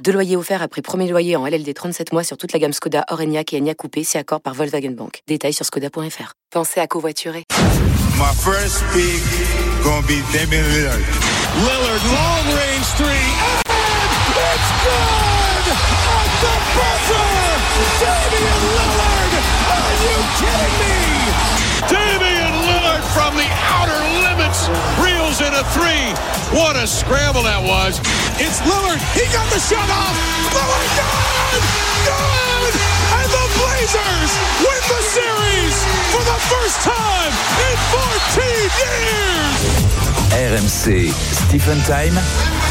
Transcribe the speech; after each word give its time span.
Deux 0.00 0.12
loyers 0.12 0.36
offerts 0.36 0.62
après 0.62 0.82
premier 0.82 1.08
loyer 1.08 1.36
en 1.36 1.46
LLD 1.46 1.72
37 1.72 2.12
mois 2.12 2.24
sur 2.24 2.36
toute 2.36 2.52
la 2.52 2.58
gamme 2.58 2.72
Skoda, 2.72 3.04
Orenia 3.10 3.42
et 3.52 3.58
Enya 3.58 3.74
Coupé, 3.74 4.02
c'est 4.02 4.18
accord 4.18 4.40
par 4.40 4.54
Volkswagen 4.54 4.90
Bank. 4.90 5.20
Détails 5.28 5.52
sur 5.52 5.64
skoda.fr. 5.64 6.32
Pensez 6.50 6.80
à 6.80 6.86
covoiturer. 6.88 7.44
My 8.18 8.34
first 8.34 8.82
pick 8.92 9.22
gonna 9.84 10.02
be 10.02 10.18
Damian 10.32 10.62
Lillard. 10.62 10.98
Lillard, 11.58 12.02
long 12.10 12.46
range 12.56 12.88
three, 12.96 13.28
and 13.70 14.34
it's 14.34 14.70
good! 14.82 15.66
At 16.10 16.30
the 16.42 16.54
buzzer! 16.74 17.30
Damian 18.02 18.60
Lillard! 18.74 19.32
Are 19.70 19.94
you 20.02 20.16
kidding 20.38 20.74
me? 20.82 20.96
Damian 21.88 22.54
Lillard 22.66 23.04
from 23.14 23.32
the 23.36 23.48
outer 23.70 24.00
limits 24.52 24.68
reels 25.00 25.40
in 25.40 25.52
a 25.54 25.64
three. 25.72 26.12
What 26.56 26.76
a 26.76 26.86
scramble 26.86 27.42
that 27.42 27.62
was. 27.62 27.98
It's 28.36 28.60
Lillard. 28.68 29.00
He 29.16 29.24
got 29.32 29.48
the 29.48 29.60
shot 29.60 29.88
off. 29.88 30.16
Lillard, 30.52 30.90
good! 30.96 31.62
Good! 32.04 32.74
And 33.16 33.28
the 33.32 33.46
Blazers 33.56 34.32
win 34.60 34.82
the 34.92 35.02
series 35.08 35.76
for 36.12 36.22
the 36.24 36.38
first 36.52 36.78
time 36.84 37.32
in 37.64 37.76
14 38.36 38.68
years! 38.84 39.72
RMC 40.32 41.12
Stephen 41.12 41.78
Time. 41.84 42.61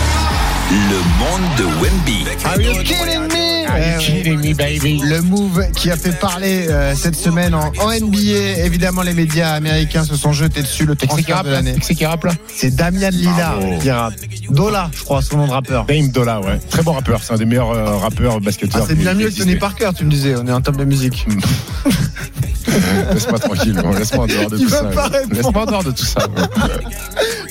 Le 0.71 0.97
monde 1.19 1.41
de 1.57 1.63
Wemby. 1.83 2.25
Are 2.45 2.61
you 2.61 2.81
kidding 2.83 3.27
me? 3.27 3.51
Eh, 3.73 4.99
Le 5.05 5.21
move 5.21 5.65
qui 5.75 5.91
a 5.91 5.97
fait 5.97 6.17
parler 6.17 6.67
euh, 6.69 6.95
cette 6.95 7.15
semaine 7.15 7.53
en, 7.53 7.71
en 7.79 7.89
NBA. 7.91 8.63
Évidemment, 8.65 9.01
les 9.01 9.13
médias 9.13 9.51
américains 9.53 10.05
se 10.05 10.15
sont 10.15 10.31
jetés 10.31 10.61
dessus. 10.61 10.85
Le 10.85 10.95
transfert 10.95 11.43
de 11.43 11.49
l'année. 11.49 11.75
C'est 11.81 11.93
qui 11.95 12.05
rappe 12.05 12.23
là? 12.23 12.31
C'est 12.47 12.73
Damian 12.73 13.09
Lillard 13.11 13.59
Bravo. 13.59 13.79
qui 13.79 13.91
rappe. 13.91 14.13
Dola, 14.49 14.89
je 14.95 15.03
crois, 15.03 15.21
son 15.21 15.37
nom 15.37 15.47
de 15.47 15.51
rappeur. 15.51 15.85
Dame 15.85 16.07
Dola, 16.09 16.39
ouais. 16.39 16.59
Très 16.69 16.83
bon 16.83 16.93
rappeur. 16.93 17.21
C'est 17.21 17.33
un 17.33 17.37
des 17.37 17.45
meilleurs 17.45 17.71
euh, 17.71 17.97
rappeurs 17.97 18.39
basketteurs. 18.39 18.81
Ah, 18.83 18.87
c'est 18.87 18.95
bien 18.95 19.13
mieux 19.13 19.29
que 19.29 19.37
Tony. 19.37 19.55
Parker, 19.57 19.89
tu 19.97 20.05
me 20.05 20.09
disais. 20.09 20.35
On 20.37 20.47
est 20.47 20.51
en 20.53 20.61
top 20.61 20.77
de 20.77 20.85
musique. 20.85 21.25
Laisse-moi 23.13 23.39
tranquille. 23.39 23.73
bon, 23.81 23.91
Laisse-moi 23.93 24.23
en 24.23 24.27
dehors 24.27 24.49
de 24.49 24.57
tout 24.57 24.69
ça. 24.69 24.83
Laisse-moi 25.31 25.61
en 25.61 25.65
dehors 25.65 25.83
de 25.83 25.91
tout 25.91 26.05
ça. 26.05 26.27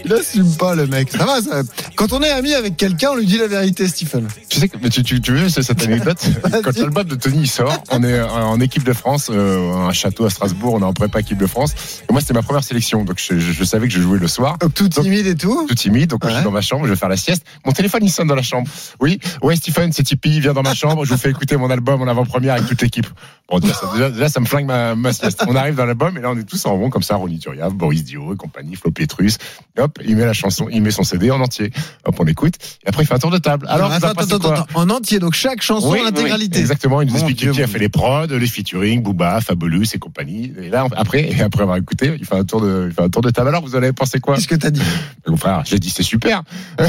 Il 0.04 0.12
assume 0.12 0.56
pas, 0.56 0.74
le 0.74 0.86
mec. 0.86 1.10
Ça 1.12 1.24
va, 1.24 1.40
ça. 1.40 1.62
Quand 1.94 2.12
on 2.12 2.22
est 2.22 2.30
ami 2.30 2.54
avec 2.54 2.76
quelqu'un, 2.76 3.10
on 3.12 3.16
lui 3.16 3.26
dit 3.26 3.38
la 3.38 3.46
vérité, 3.48 3.86
Stephen. 3.86 4.26
Tu 4.48 4.58
sais 4.58 4.68
que 4.68 4.76
mais 4.82 4.88
tu, 4.88 5.02
tu, 5.02 5.20
tu 5.20 5.32
veux 5.32 5.48
cette 5.48 5.82
anecdote 5.82 6.18
Quand 6.64 6.76
l'album 6.78 7.04
de 7.04 7.14
Tony 7.14 7.46
sort, 7.46 7.82
on 7.90 8.02
est 8.02 8.20
en 8.20 8.58
équipe 8.60 8.82
de 8.84 8.92
France, 8.92 9.30
euh, 9.32 9.72
un 9.88 9.92
château 9.92 10.24
à 10.24 10.30
Strasbourg, 10.30 10.74
on 10.74 10.80
est 10.80 10.84
en 10.84 10.92
prépa 10.92 11.20
équipe 11.20 11.38
de 11.38 11.46
France. 11.46 11.74
Et 12.08 12.12
moi 12.12 12.20
c'était 12.20 12.34
ma 12.34 12.42
première 12.42 12.64
sélection, 12.64 13.04
donc 13.04 13.18
je, 13.18 13.38
je- 13.38 13.52
je 13.52 13.64
savais 13.64 13.88
que 13.88 13.94
je 13.94 14.00
jouais 14.00 14.18
le 14.18 14.28
soir. 14.28 14.56
Donc, 14.58 14.74
tout 14.74 14.88
timide 14.88 15.26
et 15.26 15.34
tout. 15.36 15.66
Tout 15.68 15.74
timide, 15.74 16.10
donc 16.10 16.20
je 16.26 16.32
suis 16.34 16.42
dans 16.44 16.50
ma 16.50 16.60
chambre, 16.62 16.86
je 16.86 16.90
vais 16.90 16.96
faire 16.96 17.08
la 17.08 17.16
sieste. 17.16 17.44
Mon 17.64 17.72
téléphone 17.72 18.00
il 18.02 18.10
sonne 18.10 18.28
dans 18.28 18.34
la 18.34 18.42
chambre. 18.42 18.68
Oui, 19.00 19.20
ouais 19.42 19.56
Stephen, 19.56 19.92
c'est 19.92 20.02
Tipeee, 20.02 20.40
viens 20.40 20.54
dans 20.54 20.62
ma 20.62 20.74
chambre, 20.74 21.04
je 21.04 21.10
vous 21.12 21.18
fais 21.18 21.30
écouter 21.30 21.56
mon 21.56 21.70
album 21.70 22.00
en 22.02 22.08
avant-première 22.08 22.54
avec 22.54 22.66
toute 22.66 22.80
l'équipe. 22.82 23.06
Bon 23.50 23.58
déjà 23.58 23.74
ça, 23.74 23.90
déjà, 23.92 24.10
déjà, 24.10 24.28
ça 24.28 24.40
me 24.40 24.46
flingue 24.46 24.66
ma, 24.66 24.94
ma 24.94 25.09
sieste. 25.12 25.42
On 25.48 25.56
arrive 25.56 25.74
dans 25.74 25.86
l'album 25.86 26.16
et 26.16 26.20
là 26.20 26.30
on 26.30 26.38
est 26.38 26.44
tous 26.48 26.64
en 26.66 26.74
rond 26.76 26.90
comme 26.90 27.02
ça, 27.02 27.16
Ronny 27.16 27.38
Turiaf, 27.38 27.72
Boris 27.72 28.04
Dio 28.04 28.34
et 28.34 28.36
compagnie, 28.36 28.76
Flo 28.76 28.90
Petrus. 28.90 29.38
Et 29.76 29.80
hop, 29.80 29.98
il 30.04 30.16
met 30.16 30.24
la 30.26 30.32
chanson, 30.32 30.68
il 30.70 30.82
met 30.82 30.90
son 30.90 31.02
CD 31.02 31.30
en 31.30 31.40
entier. 31.40 31.70
Hop, 32.04 32.16
on 32.18 32.26
écoute. 32.26 32.54
Et 32.84 32.88
après 32.88 33.02
il 33.02 33.06
fait 33.06 33.14
un 33.14 33.18
tour 33.18 33.30
de 33.30 33.38
table. 33.38 33.66
Alors, 33.68 33.90
attends, 33.92 34.08
en 34.08 34.10
attends, 34.10 34.36
attends, 34.36 34.66
en 34.74 34.90
entier, 34.90 35.18
donc 35.18 35.34
chaque 35.34 35.62
chanson, 35.62 35.90
Oui, 35.90 36.00
l'intégralité. 36.04 36.56
oui, 36.58 36.62
exactement. 36.62 37.02
Il 37.02 37.08
nous 37.08 37.14
explique 37.14 37.50
qui 37.50 37.62
a 37.62 37.66
fait 37.66 37.78
les 37.78 37.88
prods, 37.88 38.26
les 38.26 38.46
featuring, 38.46 39.02
Booba, 39.02 39.40
Fabulous 39.40 39.84
et 39.94 39.98
compagnie. 39.98 40.52
Et 40.60 40.68
là, 40.68 40.86
après, 40.96 41.30
et 41.30 41.42
après 41.42 41.62
avoir 41.62 41.76
écouté, 41.76 42.14
il 42.18 42.26
fait 42.26 42.36
un 42.36 42.44
tour 42.44 42.60
de, 42.60 42.86
il 42.88 42.94
fait 42.94 43.02
un 43.02 43.08
tour 43.08 43.22
de 43.22 43.30
table. 43.30 43.48
Alors, 43.48 43.62
vous 43.62 43.74
en 43.74 43.78
avez 43.78 43.92
pensé 43.92 44.20
quoi 44.20 44.34
Qu'est-ce 44.36 44.48
que 44.48 44.54
t'as 44.56 44.70
dit 44.70 44.82
Mon 45.26 45.36
frère, 45.36 45.62
j'ai 45.64 45.78
dit 45.78 45.90
c'est 45.90 46.02
super. 46.02 46.42
Le 46.78 46.86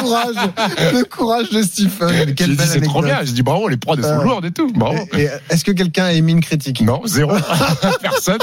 courage, 0.00 0.34
le 0.92 1.04
courage 1.04 1.50
de 1.50 1.62
Stephen. 1.62 2.34
J'ai 2.36 2.46
dit 2.46 2.56
c'est 2.66 2.80
trop 2.80 3.02
bien. 3.02 3.20
J'ai 3.24 3.32
dit 3.32 3.42
bravo, 3.42 3.68
les 3.68 3.76
prods 3.76 3.96
sont 3.96 4.02
Euh, 4.04 4.22
lourdes 4.24 4.44
et 4.44 4.50
tout. 4.50 4.70
Bravo. 4.72 4.98
Est-ce 5.50 5.64
que 5.64 5.72
quelqu'un 5.72 6.01
a 6.04 6.12
émis 6.12 6.32
une 6.32 6.40
critique 6.40 6.80
Non, 6.82 7.00
zéro. 7.04 7.32
Personne. 8.02 8.38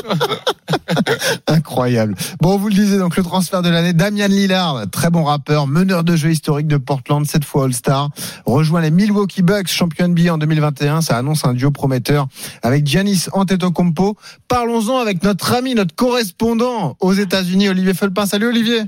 Incroyable. 1.48 2.16
Bon, 2.42 2.58
vous 2.58 2.68
le 2.70 2.74
disiez, 2.74 2.98
donc 2.98 3.16
le 3.18 3.24
transfert 3.24 3.62
de 3.62 3.70
l'année, 3.70 3.94
Damian 3.94 4.28
Lillard, 4.28 4.84
très 4.92 5.10
bon 5.10 5.24
rappeur, 5.24 5.68
meneur 5.68 6.04
de 6.04 6.16
jeu 6.16 6.32
historique 6.32 6.68
de 6.68 6.78
Portland, 6.78 7.26
cette 7.26 7.46
fois 7.46 7.66
All-Star, 7.66 8.10
rejoint 8.46 8.82
les 8.82 8.92
Milwaukee 8.92 9.42
Bucks, 9.42 9.68
champion 9.68 10.08
NBA 10.10 10.34
en 10.34 10.38
2021. 10.38 11.02
Ça 11.02 11.18
annonce 11.18 11.46
un 11.46 11.54
duo 11.54 11.72
prometteur 11.72 12.28
avec 12.64 12.86
Giannis 12.86 13.26
Antetokounmpo. 13.34 14.18
Parlons-en 14.48 14.98
avec 15.00 15.24
notre 15.24 15.54
ami, 15.54 15.76
notre 15.76 15.96
correspondant 15.96 16.96
aux 17.00 17.14
États-Unis, 17.14 17.70
Olivier 17.70 17.94
Felpin. 17.94 18.26
Salut 18.26 18.48
Olivier. 18.48 18.82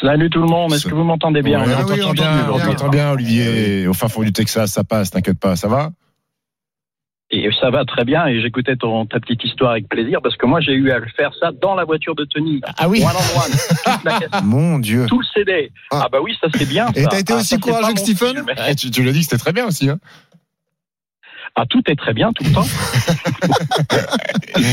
Salut 0.00 0.30
tout 0.30 0.40
le 0.40 0.46
monde, 0.46 0.72
est-ce 0.72 0.86
que 0.86 0.94
vous 0.94 1.04
m'entendez 1.04 1.42
bien? 1.42 1.62
Ouais, 1.62 1.74
Ah 1.76 1.82
on 1.86 1.90
oui, 1.90 1.98
t'entend 1.98 2.10
on 2.10 2.12
bien, 2.14 2.44
t'entend 2.64 2.88
bien. 2.88 3.02
bien, 3.04 3.10
Olivier. 3.12 3.86
Au 3.86 3.92
fin 3.92 4.08
fond 4.08 4.22
du 4.22 4.32
Texas, 4.32 4.70
ça 4.72 4.84
passe, 4.84 5.10
t'inquiète 5.10 5.38
pas, 5.38 5.54
ça 5.54 5.68
va? 5.68 5.90
Et 7.32 7.48
ça 7.60 7.70
va 7.70 7.84
très 7.84 8.04
bien 8.04 8.26
et 8.26 8.40
j'écoutais 8.40 8.76
ton, 8.76 9.04
ta 9.04 9.18
petite 9.18 9.42
histoire 9.42 9.72
avec 9.72 9.88
plaisir 9.88 10.20
parce 10.22 10.36
que 10.36 10.46
moi 10.46 10.60
j'ai 10.60 10.74
eu 10.74 10.92
à 10.92 10.98
le 11.00 11.08
faire 11.16 11.32
ça 11.40 11.50
dans 11.60 11.74
la 11.74 11.84
voiture 11.84 12.14
de 12.14 12.24
Tony. 12.24 12.60
Ah 12.78 12.88
oui. 12.88 13.02
One 13.02 13.08
on 13.10 13.40
one, 13.40 13.50
toute 13.50 14.04
la 14.04 14.12
cassette, 14.20 14.30
Mon 14.44 14.78
Dieu. 14.78 15.06
tout 15.08 15.18
le 15.18 15.24
CD. 15.34 15.72
Ah. 15.90 16.02
Ah, 16.04 16.08
bah 16.10 16.18
oui, 16.22 16.36
ça 16.40 16.46
c'est 16.54 16.68
bien. 16.68 16.86
Et 16.94 17.04
t'as 17.04 17.18
été 17.18 17.32
Ah, 17.32 17.36
aussi 17.38 17.48
ça, 17.48 17.58
courageux 17.58 17.94
que 17.94 18.00
Stephen 18.00 18.44
Eh, 18.68 18.76
tu, 18.76 18.92
tu 18.92 19.02
l'as 19.02 19.10
dit 19.10 19.18
que 19.18 19.24
c'était 19.24 19.38
très 19.38 19.52
bien 19.52 19.66
aussi. 19.66 19.90
Hein 19.90 19.98
Ah, 21.58 21.64
tout 21.68 21.82
est 21.86 21.96
très 21.96 22.12
bien 22.12 22.32
tout 22.34 22.44
le 22.44 22.52
temps. 22.52 22.66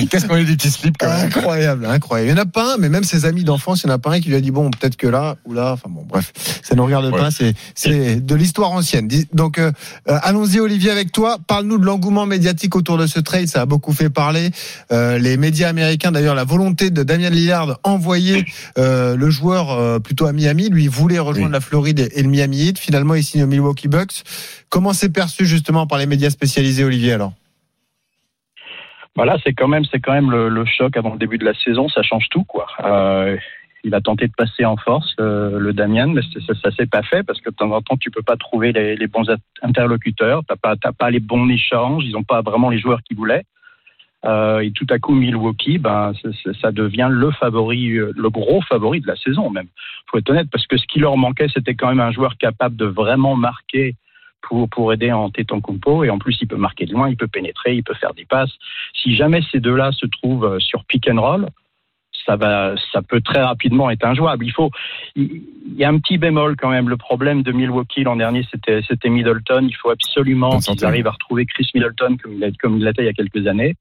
Qu'est-ce 0.09 0.25
qu'on 0.27 0.35
a 0.35 0.43
des 0.43 0.55
petits 0.55 0.69
slips 0.69 0.97
quand 0.97 1.07
même 1.07 1.25
Incroyable, 1.27 1.85
incroyable. 1.85 2.29
Il 2.29 2.33
n'y 2.33 2.39
en 2.39 2.43
a 2.43 2.45
pas 2.45 2.73
un, 2.73 2.77
mais 2.77 2.89
même 2.89 3.03
ses 3.05 3.25
amis 3.25 3.43
d'enfance, 3.43 3.83
il 3.83 3.87
n'y 3.87 3.93
en 3.93 3.95
a 3.95 3.99
pas 3.99 4.11
un 4.11 4.19
qui 4.19 4.29
lui 4.29 4.35
a 4.35 4.41
dit 4.41 4.51
bon, 4.51 4.69
peut-être 4.69 4.97
que 4.97 5.07
là 5.07 5.37
ou 5.45 5.53
là. 5.53 5.71
Enfin 5.73 5.89
bon, 5.89 6.05
bref, 6.07 6.31
ça 6.61 6.75
ne 6.75 6.79
nous 6.79 6.85
regarde 6.85 7.05
Ouais. 7.05 7.11
pas. 7.17 7.31
C'est 7.31 7.53
c'est 7.75 8.25
de 8.25 8.35
l'histoire 8.35 8.71
ancienne. 8.71 9.07
Donc 9.33 9.57
euh, 9.59 9.71
euh, 10.09 10.17
allons-y, 10.23 10.59
Olivier, 10.59 10.91
avec 10.91 11.11
toi. 11.11 11.37
Parle-nous 11.47 11.77
de 11.77 11.85
l'engouement 11.85 12.25
médiatique 12.25 12.75
autour 12.75 12.97
de 12.97 13.07
ce 13.07 13.19
trade. 13.19 13.47
Ça 13.47 13.61
a 13.61 13.65
beaucoup 13.65 13.93
fait 13.93 14.09
parler. 14.09 14.51
Euh, 14.91 15.17
les 15.17 15.37
médias 15.37 15.69
américains, 15.69 16.11
d'ailleurs, 16.11 16.35
la 16.35 16.43
volonté 16.45 16.89
de 16.89 17.03
Damian 17.03 17.29
Lillard 17.29 17.79
envoyer 17.83 18.45
euh, 18.77 19.15
le 19.15 19.29
joueur 19.29 19.71
euh, 19.71 19.99
plutôt 19.99 20.25
à 20.25 20.33
Miami. 20.33 20.69
Lui 20.69 20.83
il 20.83 20.89
voulait 20.89 21.19
rejoindre 21.19 21.47
Oui. 21.47 21.53
la 21.53 21.61
Floride 21.61 22.09
et 22.13 22.23
le 22.23 22.29
Miami 22.29 22.67
Heat. 22.67 22.79
Finalement, 22.79 23.15
il 23.15 23.23
signe 23.23 23.43
aux 23.43 23.47
Milwaukee 23.47 23.87
Bucks. 23.87 24.23
Comment 24.69 24.93
c'est 24.93 25.09
perçu 25.09 25.45
justement 25.45 25.85
par 25.85 25.99
les 25.99 26.07
médias 26.07 26.31
spécialisés, 26.31 26.72
Olivier 26.81 27.13
Alors. 27.13 27.33
Voilà, 29.15 29.37
c'est 29.43 29.53
quand 29.53 29.67
même, 29.67 29.85
c'est 29.85 29.99
quand 29.99 30.13
même 30.13 30.31
le, 30.31 30.65
choc 30.65 30.97
avant 30.97 31.13
le 31.13 31.19
début 31.19 31.37
de 31.37 31.45
la 31.45 31.53
saison, 31.53 31.87
ça 31.87 32.01
change 32.01 32.29
tout 32.29 32.43
quoi. 32.43 32.67
Euh, 32.83 33.37
il 33.83 33.93
a 33.93 34.01
tenté 34.01 34.27
de 34.27 34.33
passer 34.35 34.65
en 34.65 34.77
force 34.77 35.13
euh, 35.19 35.59
le 35.59 35.73
Damian, 35.73 36.07
mais 36.07 36.21
ça, 36.47 36.53
ça 36.55 36.71
s'est 36.71 36.87
pas 36.87 37.03
fait 37.03 37.21
parce 37.21 37.39
que 37.41 37.49
de 37.49 37.55
temps 37.55 37.69
en 37.71 37.81
temps 37.81 37.97
tu 37.97 38.09
peux 38.09 38.23
pas 38.23 38.37
trouver 38.37 38.71
les, 38.71 39.07
bons 39.07 39.25
interlocuteurs, 39.61 40.41
t'as 40.47 40.55
pas, 40.55 40.75
pas 40.75 41.11
les 41.11 41.19
bons 41.19 41.47
échanges, 41.49 42.03
ils 42.05 42.17
ont 42.17 42.23
pas 42.23 42.41
vraiment 42.41 42.69
les 42.69 42.79
joueurs 42.79 43.03
qu'ils 43.03 43.17
voulaient. 43.17 43.43
Euh, 44.25 44.59
et 44.61 44.71
tout 44.71 44.87
à 44.89 44.99
coup 44.99 45.13
Milwaukee, 45.13 45.77
ben 45.77 46.13
ça 46.61 46.71
devient 46.71 47.09
le 47.11 47.29
favori, 47.31 47.89
le 47.89 48.29
gros 48.29 48.61
favori 48.61 49.01
de 49.01 49.07
la 49.07 49.17
saison 49.17 49.49
même. 49.51 49.67
Faut 50.09 50.17
être 50.17 50.29
honnête 50.29 50.47
parce 50.49 50.65
que 50.65 50.77
ce 50.77 50.87
qui 50.87 50.99
leur 50.99 51.17
manquait, 51.17 51.49
c'était 51.53 51.75
quand 51.75 51.89
même 51.89 51.99
un 51.99 52.11
joueur 52.11 52.37
capable 52.37 52.77
de 52.77 52.85
vraiment 52.85 53.35
marquer 53.35 53.95
pour, 54.47 54.69
pour 54.69 54.93
aider 54.93 55.11
en 55.11 55.29
Téton-Compo. 55.29 56.03
Et 56.03 56.09
en 56.09 56.19
plus, 56.19 56.37
il 56.41 56.47
peut 56.47 56.55
marquer 56.57 56.85
de 56.85 56.93
loin, 56.93 57.09
il 57.09 57.17
peut 57.17 57.27
pénétrer, 57.27 57.75
il 57.75 57.83
peut 57.83 57.95
faire 57.95 58.13
des 58.13 58.25
passes. 58.25 58.51
Si 59.01 59.15
jamais 59.15 59.41
ces 59.51 59.59
deux-là 59.59 59.91
se 59.91 60.05
trouvent 60.05 60.45
euh, 60.45 60.59
sur 60.59 60.83
pick 60.85 61.09
and 61.09 61.19
roll, 61.21 61.47
ça 62.25 62.35
va, 62.37 62.75
ça 62.93 63.01
peut 63.01 63.19
très 63.19 63.41
rapidement 63.41 63.89
être 63.89 64.05
injouable. 64.05 64.45
Il 64.45 64.51
faut, 64.51 64.71
il 65.17 65.41
y 65.75 65.83
a 65.83 65.89
un 65.89 65.97
petit 65.99 66.17
bémol 66.17 66.55
quand 66.55 66.69
même. 66.69 66.87
Le 66.87 66.95
problème 66.95 67.43
de 67.43 67.51
Milwaukee 67.51 68.03
l'an 68.03 68.15
dernier, 68.15 68.45
c'était, 68.49 68.81
c'était 68.87 69.09
Middleton. 69.09 69.65
Il 69.67 69.75
faut 69.75 69.89
absolument 69.89 70.59
qu'ils 70.59 70.85
arrivent 70.85 71.07
à 71.07 71.11
retrouver 71.11 71.45
Chris 71.45 71.69
Middleton 71.73 72.15
comme 72.21 72.33
il, 72.33 72.43
a, 72.45 72.51
comme 72.61 72.77
il 72.77 72.85
l'était 72.85 73.01
il 73.03 73.07
y 73.07 73.09
a 73.09 73.13
quelques 73.13 73.45
années. 73.47 73.75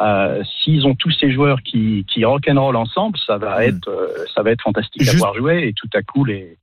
Euh, 0.00 0.42
s'ils 0.44 0.86
ont 0.86 0.94
tous 0.94 1.10
ces 1.12 1.30
joueurs 1.30 1.62
qui, 1.62 2.04
qui 2.08 2.24
rock'n'roll 2.24 2.74
ensemble, 2.76 3.16
ça 3.18 3.36
va 3.38 3.58
Mm. 3.60 3.62
être, 3.62 3.88
euh, 3.88 4.08
ça 4.34 4.42
va 4.42 4.50
être 4.50 4.62
fantastique 4.62 5.02
Juste- 5.02 5.14
à 5.14 5.18
voir 5.18 5.34
jouer. 5.34 5.68
Et 5.68 5.72
tout 5.72 5.88
à 5.94 6.02
coup, 6.02 6.24
les, 6.24 6.56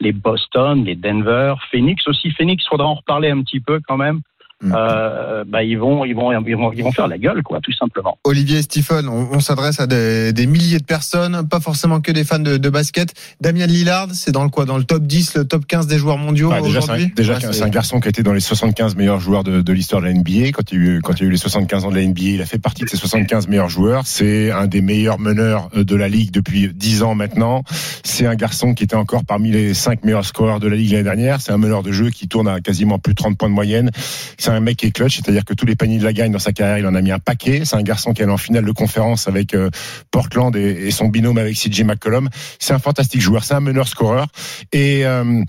les 0.00 0.12
Boston, 0.12 0.84
les 0.84 0.96
Denver, 0.96 1.54
Phoenix 1.70 2.06
aussi. 2.08 2.30
Phoenix, 2.30 2.66
faudra 2.66 2.86
en 2.86 2.94
reparler 2.94 3.30
un 3.30 3.42
petit 3.42 3.60
peu 3.60 3.80
quand 3.86 3.96
même. 3.96 4.20
Mm. 4.62 4.74
euh, 4.76 5.44
bah, 5.46 5.62
ils 5.62 5.78
vont, 5.78 6.04
ils 6.04 6.14
vont, 6.14 6.32
ils 6.32 6.56
vont, 6.56 6.72
ils 6.72 6.82
vont 6.82 6.92
faire 6.92 7.08
la 7.08 7.18
gueule, 7.18 7.42
quoi, 7.42 7.60
tout 7.62 7.72
simplement. 7.72 8.18
Olivier 8.24 8.58
et 8.58 8.62
Stephen, 8.62 9.08
on, 9.08 9.28
on 9.32 9.40
s'adresse 9.40 9.80
à 9.80 9.86
des, 9.86 10.32
des 10.32 10.46
milliers 10.46 10.78
de 10.78 10.84
personnes, 10.84 11.48
pas 11.48 11.60
forcément 11.60 12.00
que 12.00 12.12
des 12.12 12.24
fans 12.24 12.38
de, 12.38 12.56
de 12.58 12.70
basket. 12.70 13.14
Damien 13.40 13.66
Lillard, 13.66 14.08
c'est 14.12 14.32
dans 14.32 14.44
le 14.44 14.50
quoi 14.50 14.66
Dans 14.66 14.76
le 14.76 14.84
top 14.84 15.02
10, 15.04 15.36
le 15.36 15.44
top 15.46 15.66
15 15.66 15.86
des 15.86 15.98
joueurs 15.98 16.18
mondiaux 16.18 16.50
Ouais, 16.50 16.60
déjà, 16.60 16.80
c'est 16.80 16.90
un, 16.90 16.94
aujourd'hui 16.94 17.12
déjà, 17.16 17.34
Ouais, 17.34 17.52
c'est 17.52 17.62
un 17.62 17.68
garçon 17.68 18.00
qui 18.00 18.08
a 18.08 18.10
été 18.10 18.22
dans 18.22 18.32
les 18.32 18.40
75 18.40 18.96
meilleurs 18.96 19.20
joueurs 19.20 19.44
de, 19.44 19.62
de 19.62 19.72
l'histoire 19.72 20.02
de 20.02 20.06
la 20.06 20.12
NBA. 20.12 20.48
Quand 20.52 20.72
il, 20.72 20.78
y 20.78 20.88
a 20.88 20.90
eu, 20.90 21.00
quand 21.02 21.14
il 21.14 21.20
y 21.20 21.24
a 21.24 21.26
eu 21.28 21.30
les 21.30 21.36
75 21.36 21.84
ans 21.84 21.90
de 21.90 21.96
la 21.96 22.04
NBA, 22.04 22.22
il 22.22 22.42
a 22.42 22.46
fait 22.46 22.58
partie 22.58 22.84
de 22.84 22.88
ces 22.88 22.96
75 22.96 23.48
meilleurs 23.48 23.68
joueurs. 23.68 24.06
C'est 24.06 24.50
un 24.50 24.66
des 24.66 24.82
meilleurs 24.82 25.18
meneurs 25.18 25.68
euh, 25.76 25.84
de 25.84 25.96
la 25.96 26.08
ligue 26.08 26.32
depuis 26.32 26.68
10 26.72 27.02
ans 27.02 27.14
maintenant. 27.14 27.62
C'est 28.04 28.26
un 28.26 28.34
garçon 28.34 28.74
qui 28.74 28.84
était 28.84 28.96
encore 28.96 29.24
parmi 29.24 29.50
les 29.50 29.74
5 29.74 30.04
meilleurs 30.04 30.24
scoreurs 30.24 30.60
de 30.60 30.68
la 30.68 30.76
ligue 30.76 30.92
l'année 30.92 31.04
dernière. 31.04 31.40
C'est 31.40 31.52
un 31.52 31.58
meneur 31.58 31.82
de 31.82 31.92
jeu 31.92 32.10
qui 32.10 32.28
tourne 32.28 32.48
à 32.48 32.60
quasiment 32.60 32.98
plus 32.98 33.14
de 33.14 33.16
30 33.16 33.38
points 33.38 33.48
de 33.48 33.54
moyenne. 33.54 33.90
C'est 34.38 34.49
un 34.50 34.60
mec 34.60 34.76
qui 34.76 34.92
clutch, 34.92 35.16
c'est-à-dire 35.16 35.44
que 35.44 35.54
tous 35.54 35.66
les 35.66 35.76
paniers 35.76 35.98
de 35.98 36.04
la 36.04 36.12
gagne 36.12 36.32
dans 36.32 36.38
sa 36.38 36.52
carrière, 36.52 36.78
il 36.78 36.86
en 36.86 36.94
a 36.94 37.00
mis 37.02 37.12
un 37.12 37.18
paquet. 37.18 37.62
C'est 37.64 37.76
un 37.76 37.82
garçon 37.82 38.12
qui 38.12 38.22
est 38.22 38.24
allé 38.24 38.32
en 38.32 38.38
finale 38.38 38.64
de 38.64 38.72
conférence 38.72 39.28
avec 39.28 39.54
euh, 39.54 39.70
Portland 40.10 40.54
et, 40.56 40.86
et 40.86 40.90
son 40.90 41.08
binôme 41.08 41.38
avec 41.38 41.56
CJ 41.56 41.82
McCollum. 41.82 42.28
C'est 42.58 42.72
un 42.72 42.78
fantastique 42.78 43.20
joueur. 43.20 43.44
C'est 43.44 43.54
un 43.54 43.60
meneur 43.60 43.88
scoreur. 43.88 44.26
Et 44.72 45.06
euh, 45.06 45.42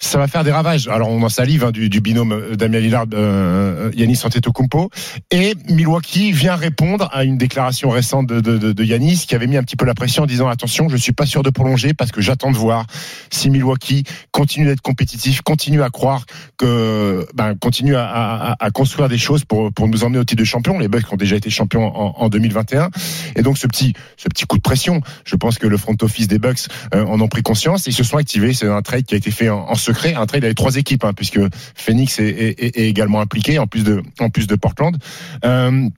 ça 0.00 0.18
va 0.18 0.28
faire 0.28 0.44
des 0.44 0.52
ravages. 0.52 0.88
Alors 0.88 1.08
on 1.08 1.22
en 1.22 1.28
salive 1.28 1.64
hein, 1.64 1.70
du, 1.72 2.00
binôme 2.00 2.32
euh, 2.32 2.56
Damien 2.56 2.80
Lillard, 2.80 3.06
euh, 3.12 3.90
Yanis 3.94 4.20
Antetokounmpo, 4.24 4.90
et 5.30 5.54
Milwaukee 5.68 6.32
vient 6.32 6.54
répondre 6.54 7.08
à 7.12 7.24
une 7.24 7.36
déclaration 7.36 7.90
récente 7.90 8.26
de, 8.26 8.40
de, 8.40 8.72
de, 8.72 8.84
Yanis 8.84 9.24
qui 9.26 9.34
avait 9.34 9.46
mis 9.46 9.56
un 9.56 9.62
petit 9.62 9.76
peu 9.76 9.84
la 9.84 9.94
pression 9.94 10.22
en 10.22 10.26
disant 10.26 10.48
attention, 10.48 10.88
je 10.88 10.96
suis 10.96 11.12
pas 11.12 11.26
sûr 11.26 11.42
de 11.42 11.50
prolonger 11.50 11.94
parce 11.94 12.12
que 12.12 12.20
j'attends 12.20 12.50
de 12.50 12.56
voir 12.56 12.86
si 13.30 13.50
Milwaukee 13.50 14.04
continue 14.30 14.66
d'être 14.66 14.80
compétitif, 14.80 15.42
continue 15.42 15.82
à 15.82 15.90
croire 15.90 16.24
que 16.56 17.26
ben, 17.34 17.54
continue 17.56 17.96
à, 17.96 18.56
à, 18.58 18.70
construire 18.70 19.08
des 19.08 19.18
choses 19.18 19.44
pour 19.44 19.72
pour 19.72 19.88
nous 19.88 20.04
emmener 20.04 20.18
au 20.18 20.24
titre 20.24 20.40
de 20.40 20.46
champion. 20.46 20.78
Les 20.78 20.88
Bucks 20.88 21.12
ont 21.12 21.16
déjà 21.16 21.36
été 21.36 21.50
champions 21.50 21.86
en, 21.86 22.14
en 22.16 22.28
2021, 22.28 22.90
et 23.36 23.42
donc 23.42 23.58
ce 23.58 23.66
petit 23.66 23.94
ce 24.16 24.28
petit 24.28 24.44
coup 24.44 24.56
de 24.56 24.62
pression, 24.62 25.00
je 25.24 25.36
pense 25.36 25.58
que 25.58 25.66
le 25.66 25.76
front 25.76 25.96
office 26.02 26.28
des 26.28 26.38
Bucks 26.38 26.68
euh, 26.94 27.04
en 27.04 27.20
ont 27.20 27.28
pris 27.28 27.42
conscience 27.42 27.86
et 27.86 27.90
ils 27.90 27.94
se 27.94 28.04
sont 28.04 28.16
activés. 28.16 28.54
C'est 28.54 28.68
un 28.68 28.82
trade 28.82 29.04
qui 29.04 29.14
a 29.14 29.18
été 29.18 29.30
fait 29.30 29.48
en, 29.48 29.68
en 29.68 29.74
secret, 29.88 30.14
un 30.14 30.26
trade 30.26 30.44
avec 30.44 30.56
trois 30.56 30.76
équipes, 30.76 31.04
hein, 31.04 31.12
puisque 31.14 31.40
Phoenix 31.74 32.18
est, 32.18 32.28
est, 32.28 32.76
est, 32.76 32.88
également 32.88 33.20
impliqué 33.20 33.58
en 33.58 33.66
plus 33.66 33.84
de 33.84 34.02
en 34.20 34.30
plus 34.30 34.46
de 34.46 34.56
Portland. 34.56 34.96
Euh, 35.44 35.88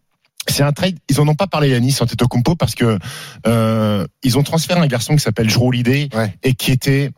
c'est 0.48 0.62
un 0.62 0.72
trade. 0.72 0.96
Ils 1.08 1.20
en 1.20 1.28
ont 1.28 1.34
pas 1.34 1.46
parlé 1.46 1.70
Yanis 1.70 1.96
Antetokounmpo 2.00 2.56
parce 2.56 2.74
que 2.74 2.98
euh, 3.46 4.06
ils 4.22 4.38
ont 4.38 4.42
transféré 4.42 4.80
un 4.80 4.86
garçon 4.86 5.14
qui 5.14 5.20
s'appelle 5.20 5.50
Ouais. 5.60 6.34
et 6.42 6.54
qui 6.54 6.72
était 6.72 7.10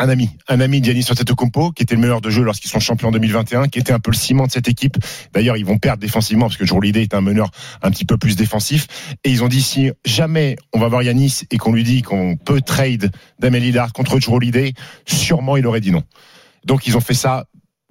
un 0.00 0.08
ami, 0.08 0.30
un 0.48 0.60
ami 0.60 0.80
d'Yanis 0.80 1.06
Antetokounmpo, 1.10 1.72
qui 1.72 1.82
était 1.82 1.94
le 1.94 2.00
meilleur 2.00 2.22
de 2.22 2.30
jeu 2.30 2.42
lorsqu'ils 2.42 2.70
sont 2.70 2.80
champions 2.80 3.08
en 3.08 3.12
2021, 3.12 3.68
qui 3.68 3.78
était 3.78 3.92
un 3.92 4.00
peu 4.00 4.10
le 4.10 4.16
ciment 4.16 4.46
de 4.46 4.50
cette 4.50 4.66
équipe. 4.66 4.96
D'ailleurs, 5.34 5.58
ils 5.58 5.66
vont 5.66 5.78
perdre 5.78 6.00
défensivement 6.00 6.46
parce 6.46 6.56
que 6.56 6.64
Jrue 6.64 6.78
Holiday 6.78 7.02
est 7.02 7.14
un 7.14 7.20
meneur 7.20 7.50
un 7.82 7.90
petit 7.90 8.06
peu 8.06 8.16
plus 8.16 8.34
défensif. 8.34 8.86
Et 9.24 9.30
ils 9.30 9.44
ont 9.44 9.48
dit 9.48 9.60
si 9.60 9.90
jamais 10.06 10.56
on 10.72 10.78
va 10.78 10.88
voir 10.88 11.02
Yanis 11.02 11.42
et 11.50 11.58
qu'on 11.58 11.72
lui 11.72 11.84
dit 11.84 12.00
qu'on 12.00 12.36
peut 12.36 12.62
trade 12.62 13.10
Damien 13.38 13.58
Lillard 13.58 13.92
contre 13.92 14.18
Holiday, 14.26 14.72
sûrement 15.06 15.58
il 15.58 15.66
aurait 15.66 15.82
dit 15.82 15.90
non. 15.90 16.02
Donc 16.64 16.86
ils 16.86 16.96
ont 16.96 17.00
fait 17.00 17.14
ça 17.14 17.44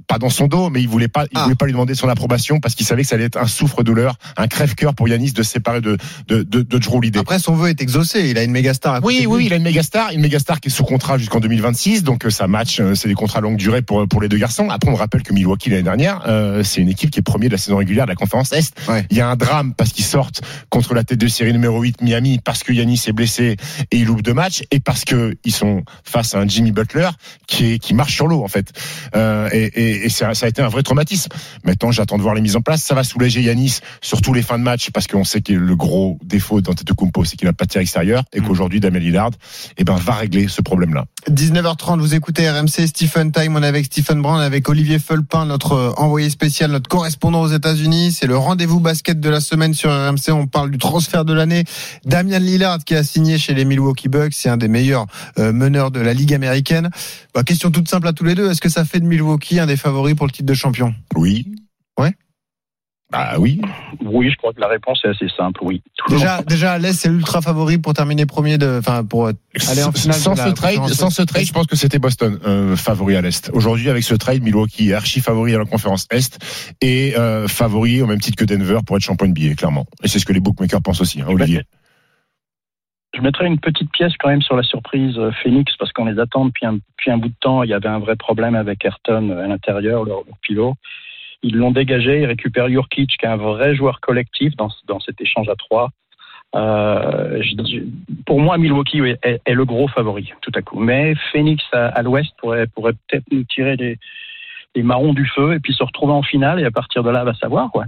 pas 0.09 0.17
dans 0.17 0.29
son 0.29 0.47
dos, 0.47 0.69
mais 0.71 0.81
il 0.81 0.89
voulait 0.89 1.07
pas, 1.07 1.23
il 1.25 1.29
Ah. 1.35 1.43
voulait 1.43 1.55
pas 1.55 1.65
lui 1.67 1.71
demander 1.71 1.93
son 1.95 2.09
approbation 2.09 2.59
parce 2.59 2.73
qu'il 2.75 2.85
savait 2.85 3.03
que 3.03 3.07
ça 3.07 3.15
allait 3.15 3.25
être 3.25 3.37
un 3.37 3.45
souffre-douleur, 3.47 4.15
un 4.37 4.47
crève-cœur 4.47 4.95
pour 4.95 5.07
Yanis 5.07 5.31
de 5.33 5.43
se 5.43 5.51
séparer 5.51 5.81
de 5.81 5.97
de 6.27 6.41
de, 6.43 6.63
de 6.63 6.81
Jrue 6.81 6.97
Holiday. 6.97 7.19
Après, 7.19 7.37
son 7.39 7.53
vœu 7.53 7.69
est 7.69 7.81
exaucé. 7.81 8.27
Il 8.29 8.37
a 8.39 8.43
une 8.43 8.51
méga 8.51 8.73
star. 8.73 8.95
à 8.95 8.99
Oui, 9.03 9.25
oui, 9.27 9.45
il 9.45 9.53
a 9.53 9.57
une 9.57 9.63
méga 9.63 9.83
star, 9.83 10.11
une 10.11 10.21
méga 10.21 10.39
star 10.39 10.59
qui 10.59 10.69
est 10.69 10.71
sous 10.71 10.83
contrat 10.83 11.17
jusqu'en 11.19 11.39
2026, 11.39 12.03
donc 12.03 12.25
euh, 12.25 12.29
ça 12.31 12.47
match, 12.47 12.79
euh, 12.79 12.95
c'est 12.95 13.07
des 13.07 13.13
contrats 13.13 13.39
longue 13.39 13.57
durée 13.57 13.83
pour 13.83 14.07
pour 14.07 14.19
les 14.21 14.27
deux 14.29 14.37
garçons. 14.39 14.67
Après, 14.71 14.89
on 14.91 14.95
rappelle 14.95 15.21
que 15.21 15.31
Milwaukee 15.31 15.69
l'année 15.69 15.83
dernière, 15.83 16.23
euh, 16.27 16.63
c'est 16.63 16.81
une 16.81 16.89
équipe 16.89 17.11
qui 17.11 17.19
est 17.19 17.23
premier 17.23 17.45
de 17.47 17.51
la 17.53 17.57
saison 17.59 17.77
régulière 17.77 18.05
de 18.05 18.09
la 18.09 18.15
conférence 18.15 18.51
Est. 18.51 18.73
Ouais. 18.89 19.05
Il 19.11 19.17
y 19.17 19.21
a 19.21 19.29
un 19.29 19.35
drame 19.35 19.75
parce 19.75 19.91
qu'ils 19.91 20.05
sortent 20.05 20.41
contre 20.69 20.95
la 20.95 21.03
tête 21.03 21.19
de 21.19 21.27
série 21.27 21.53
numéro 21.53 21.79
8 21.81 22.01
Miami 22.01 22.39
parce 22.43 22.63
que 22.63 22.73
Yanis 22.73 23.03
est 23.07 23.13
blessé 23.13 23.57
et 23.91 23.97
il 23.97 24.05
loupe 24.05 24.23
deux 24.23 24.33
matchs 24.33 24.63
et 24.71 24.79
parce 24.79 25.05
que 25.05 25.35
ils 25.45 25.53
sont 25.53 25.83
face 26.03 26.33
à 26.33 26.39
un 26.39 26.47
Jimmy 26.47 26.71
Butler 26.71 27.09
qui 27.47 27.73
est 27.73 27.77
qui 27.79 27.93
marche 27.93 28.15
sur 28.15 28.25
l'eau 28.27 28.43
en 28.43 28.47
fait. 28.47 28.71
Euh, 29.15 29.47
et 29.53 29.69
et, 29.75 29.98
et 30.03 30.09
ça, 30.09 30.33
ça 30.33 30.45
a 30.45 30.49
été 30.49 30.61
un 30.61 30.67
vrai 30.67 30.83
traumatisme. 30.83 31.31
Maintenant, 31.63 31.91
j'attends 31.91 32.17
de 32.17 32.21
voir 32.21 32.35
les 32.35 32.41
mises 32.41 32.55
en 32.55 32.61
place. 32.61 32.81
Ça 32.81 32.95
va 32.95 33.03
soulager 33.03 33.41
Yanis 33.41 33.79
sur 34.01 34.21
tous 34.21 34.33
les 34.33 34.41
fins 34.41 34.57
de 34.57 34.63
match 34.63 34.89
parce 34.91 35.07
qu'on 35.07 35.23
sait 35.23 35.41
que 35.41 35.53
le 35.53 35.75
gros 35.75 36.17
défaut 36.23 36.61
d'Antetokounmpo, 36.61 37.25
c'est 37.25 37.35
qu'il 37.35 37.47
a 37.47 37.53
pas 37.53 37.65
de 37.65 37.71
tir 37.71 37.81
extérieur 37.81 38.23
et 38.33 38.41
qu'aujourd'hui, 38.41 38.79
Damien 38.79 38.99
Lillard, 38.99 39.31
eh 39.77 39.83
ben, 39.83 39.95
va 39.95 40.13
régler 40.13 40.47
ce 40.47 40.61
problème-là. 40.61 41.05
19h30, 41.29 41.99
vous 41.99 42.15
écoutez 42.15 42.49
RMC 42.49 42.87
Stephen 42.87 43.31
Time. 43.31 43.55
On 43.55 43.63
est 43.63 43.67
avec 43.67 43.85
Stephen 43.85 44.21
Brand, 44.21 44.41
avec 44.41 44.69
Olivier 44.69 44.99
Fulpin, 44.99 45.45
notre 45.45 45.73
euh, 45.73 45.91
envoyé 45.97 46.29
spécial, 46.29 46.71
notre 46.71 46.89
correspondant 46.89 47.41
aux 47.41 47.49
États-Unis. 47.49 48.13
C'est 48.13 48.27
le 48.27 48.37
rendez-vous 48.37 48.79
basket 48.79 49.19
de 49.19 49.29
la 49.29 49.41
semaine 49.41 49.73
sur 49.73 49.89
RMC. 49.89 50.31
On 50.31 50.47
parle 50.47 50.71
du 50.71 50.77
transfert 50.77 51.25
de 51.25 51.33
l'année. 51.33 51.65
Damien 52.05 52.39
Lillard 52.39 52.79
qui 52.85 52.95
a 52.95 53.03
signé 53.03 53.37
chez 53.37 53.53
les 53.53 53.65
Milwaukee 53.65 54.09
Bucks. 54.09 54.33
C'est 54.33 54.49
un 54.49 54.57
des 54.57 54.67
meilleurs 54.67 55.05
euh, 55.37 55.51
meneurs 55.51 55.91
de 55.91 55.99
la 55.99 56.13
ligue 56.13 56.33
américaine. 56.33 56.89
Bah, 57.33 57.43
question 57.43 57.71
toute 57.71 57.89
simple 57.89 58.07
à 58.07 58.13
tous 58.13 58.23
les 58.23 58.35
deux. 58.35 58.49
Est-ce 58.49 58.61
que 58.61 58.69
ça 58.69 58.85
fait 58.85 58.99
de 58.99 59.05
Milwaukee 59.05 59.59
un 59.59 59.65
des 59.65 59.77
favoris 59.77 59.88
pour 60.15 60.25
le 60.25 60.31
titre 60.31 60.47
de 60.47 60.53
champion 60.53 60.93
Oui. 61.15 61.45
Ouais. 61.99 62.13
Bah 63.11 63.35
oui. 63.39 63.59
Oui, 64.05 64.29
je 64.29 64.37
crois 64.37 64.53
que 64.53 64.61
la 64.61 64.67
réponse 64.67 64.99
est 65.03 65.07
assez 65.07 65.27
simple, 65.35 65.61
oui. 65.63 65.81
Toujours. 65.97 66.19
Déjà, 66.19 66.41
déjà 66.43 66.73
à 66.73 66.77
l'Est, 66.77 66.93
c'est 66.93 67.09
l'ultra 67.09 67.41
favori 67.41 67.79
pour 67.79 67.93
terminer 67.93 68.27
premier 68.27 68.59
de, 68.59 68.77
enfin, 68.77 69.03
pour 69.03 69.27
aller 69.27 69.83
en 69.83 69.91
finale. 69.91 70.15
sans 70.15 70.33
de 70.35 70.39
ce 70.39 70.49
trade, 70.49 70.87
sans 70.89 71.09
ce 71.09 71.23
trade, 71.23 71.43
je 71.43 71.51
pense 71.51 71.65
que 71.65 71.75
c'était 71.75 71.97
Boston 71.97 72.39
euh, 72.45 72.75
favori 72.75 73.15
à 73.15 73.21
l'est. 73.21 73.49
Aujourd'hui, 73.53 73.89
avec 73.89 74.03
ce 74.03 74.13
trade, 74.13 74.43
Milwaukee 74.43 74.89
est 74.89 74.93
archi 74.93 75.21
favori 75.21 75.55
à 75.55 75.57
la 75.57 75.65
conférence 75.65 76.05
est 76.11 76.37
et 76.81 77.17
euh, 77.17 77.47
favori 77.47 78.01
au 78.03 78.05
même 78.05 78.19
titre 78.19 78.37
que 78.37 78.45
Denver 78.45 78.79
pour 78.85 78.97
être 78.97 79.03
champion 79.03 79.27
NBA, 79.27 79.55
clairement. 79.55 79.87
Et 80.03 80.07
c'est 80.07 80.19
ce 80.19 80.25
que 80.25 80.33
les 80.33 80.39
bookmakers 80.39 80.81
pensent 80.81 81.01
aussi, 81.01 81.21
hein, 81.21 81.27
Olivier. 81.29 81.63
Je 83.19 83.23
mettrais 83.25 83.47
une 83.47 83.59
petite 83.59 83.91
pièce 83.91 84.13
quand 84.17 84.29
même 84.29 84.41
sur 84.41 84.55
la 84.55 84.63
surprise 84.63 85.17
euh, 85.17 85.31
Phoenix 85.43 85.75
parce 85.77 85.91
qu'on 85.91 86.05
les 86.05 86.19
attend 86.19 86.45
depuis 86.45 86.65
un, 86.65 87.17
bout 87.17 87.27
de 87.27 87.33
temps. 87.41 87.63
Il 87.63 87.69
y 87.69 87.73
avait 87.73 87.89
un 87.89 87.99
vrai 87.99 88.15
problème 88.15 88.55
avec 88.55 88.85
Ayrton 88.85 89.29
euh, 89.29 89.43
à 89.43 89.47
l'intérieur, 89.47 90.05
leur, 90.05 90.23
leur 90.25 90.37
pivot. 90.41 90.75
Ils 91.43 91.57
l'ont 91.57 91.71
dégagé, 91.71 92.21
ils 92.21 92.25
récupèrent 92.25 92.69
Jurkic 92.69 93.09
qui 93.17 93.25
est 93.25 93.29
un 93.29 93.35
vrai 93.35 93.75
joueur 93.75 93.99
collectif 93.99 94.55
dans, 94.55 94.69
cet 95.01 95.19
échange 95.19 95.49
à 95.49 95.55
trois. 95.55 95.89
Euh, 96.55 97.43
pour 98.25 98.39
moi, 98.39 98.57
Milwaukee 98.57 99.01
est, 99.21 99.53
le 99.53 99.65
gros 99.65 99.89
favori 99.89 100.31
tout 100.41 100.51
à 100.55 100.61
coup. 100.61 100.79
Mais 100.79 101.13
Phoenix 101.33 101.61
à, 101.73 102.01
l'ouest 102.01 102.31
pourrait, 102.37 102.67
peut-être 102.67 103.25
nous 103.31 103.43
tirer 103.43 103.75
les, 103.75 103.97
les 104.75 104.83
marrons 104.83 105.13
du 105.13 105.25
feu 105.25 105.55
et 105.55 105.59
puis 105.59 105.73
se 105.73 105.83
retrouver 105.83 106.13
en 106.13 106.23
finale 106.23 106.61
et 106.61 106.65
à 106.65 106.71
partir 106.71 107.03
de 107.03 107.09
là, 107.09 107.25
va 107.25 107.33
savoir 107.33 107.69
quoi. 107.71 107.83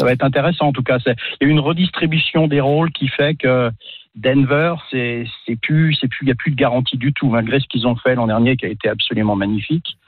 Ça 0.00 0.06
va 0.06 0.12
être 0.12 0.24
intéressant 0.24 0.68
en 0.68 0.72
tout 0.72 0.82
cas. 0.82 0.96
Il 1.06 1.14
y 1.42 1.44
a 1.44 1.48
une 1.48 1.60
redistribution 1.60 2.48
des 2.48 2.60
rôles 2.60 2.90
qui 2.90 3.08
fait 3.08 3.34
que 3.34 3.70
Denver, 4.16 4.76
c'est 4.90 5.26
plus, 5.60 5.94
c'est 6.00 6.08
plus, 6.08 6.24
il 6.24 6.28
y 6.28 6.32
a 6.32 6.34
plus 6.34 6.50
de 6.50 6.56
garantie 6.56 6.96
du 6.96 7.12
tout 7.12 7.28
malgré 7.28 7.60
ce 7.60 7.66
qu'ils 7.66 7.86
ont 7.86 7.96
fait 7.96 8.14
l'an 8.14 8.26
dernier 8.26 8.56
qui 8.56 8.64
a 8.64 8.70
été 8.70 8.88
absolument 8.88 9.36
magnifique. 9.36 9.98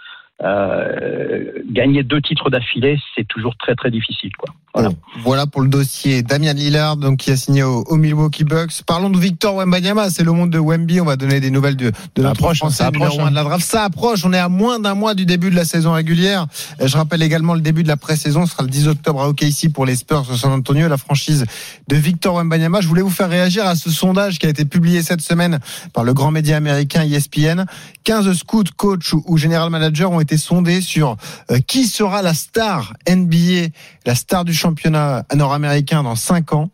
Euh, 0.42 1.52
gagner 1.70 2.02
deux 2.02 2.20
titres 2.20 2.50
d'affilée, 2.50 2.98
c'est 3.14 3.26
toujours 3.28 3.56
très 3.56 3.74
très 3.74 3.90
difficile 3.90 4.32
quoi. 4.36 4.52
Voilà. 4.74 4.88
Bon, 4.88 4.96
voilà 5.22 5.46
pour 5.46 5.60
le 5.60 5.68
dossier 5.68 6.22
Damien 6.22 6.54
Lillard, 6.54 6.96
donc 6.96 7.18
qui 7.18 7.30
a 7.30 7.36
signé 7.36 7.62
au, 7.62 7.84
au 7.84 7.96
Milwaukee 7.96 8.44
Bucks. 8.44 8.82
Parlons 8.87 9.11
de 9.11 9.18
Victor 9.18 9.56
Wembanyama, 9.56 10.08
c'est 10.08 10.25
le 10.25 10.32
monde 10.32 10.49
de 10.49 10.58
Wemby. 10.58 11.00
On 11.00 11.04
va 11.04 11.16
donner 11.16 11.40
des 11.40 11.50
nouvelles 11.50 11.76
de, 11.76 11.92
de 12.14 12.22
notre 12.22 12.30
approche, 12.30 12.58
Français 12.58 12.78
ça 12.78 12.87
approche, 12.87 13.18
hein. 13.18 13.30
de 13.30 13.34
la 13.34 13.44
draft. 13.44 13.64
Ça 13.64 13.84
approche. 13.84 14.25
On 14.25 14.32
est 14.32 14.38
à 14.38 14.49
moins 14.49 14.78
d'un 14.80 14.94
mois 14.94 15.14
du 15.14 15.26
début 15.26 15.50
de 15.50 15.56
la 15.56 15.66
saison 15.66 15.92
régulière. 15.92 16.46
Euh, 16.80 16.87
Je 16.87 16.96
rappelle 16.96 17.22
également 17.22 17.52
le 17.52 17.61
début 17.61 17.82
de 17.82 17.88
la 17.88 17.99
pré-saison 17.99 18.46
ce 18.46 18.52
sera 18.52 18.62
le 18.62 18.70
10 18.70 18.88
octobre 18.88 19.20
à 19.20 19.28
OKC 19.28 19.70
pour 19.72 19.84
les 19.84 19.94
Spurs 19.94 20.22
de 20.22 20.37
San 20.37 20.52
Antonio, 20.52 20.88
la 20.88 20.96
franchise 20.96 21.44
de 21.88 21.96
Victor 21.96 22.37
Wembanyama. 22.37 22.80
Je 22.80 22.88
voulais 22.88 23.02
vous 23.02 23.11
faire 23.11 23.28
réagir 23.28 23.66
à 23.66 23.76
ce 23.76 23.90
sondage 23.90 24.38
qui 24.38 24.46
a 24.46 24.49
été 24.49 24.64
publié 24.64 25.02
cette 25.02 25.20
semaine 25.20 25.61
par 25.92 26.02
le 26.02 26.14
grand 26.14 26.30
média 26.30 26.56
américain 26.56 27.02
ESPN. 27.02 27.66
15 28.04 28.32
scouts, 28.32 28.64
coachs 28.76 29.12
ou, 29.12 29.22
ou 29.26 29.37
general 29.37 29.68
managers 29.68 30.06
ont 30.06 30.20
été 30.20 30.31
sondés 30.36 30.80
sur 30.80 31.16
euh, 31.50 31.58
qui 31.66 31.86
sera 31.86 32.22
la 32.22 32.34
star 32.34 32.94
NBA, 33.08 33.68
la 34.06 34.14
star 34.14 34.44
du 34.44 34.54
championnat 34.54 35.24
nord-américain 35.34 36.02
dans 36.02 36.16
5 36.16 36.52
ans. 36.52 36.70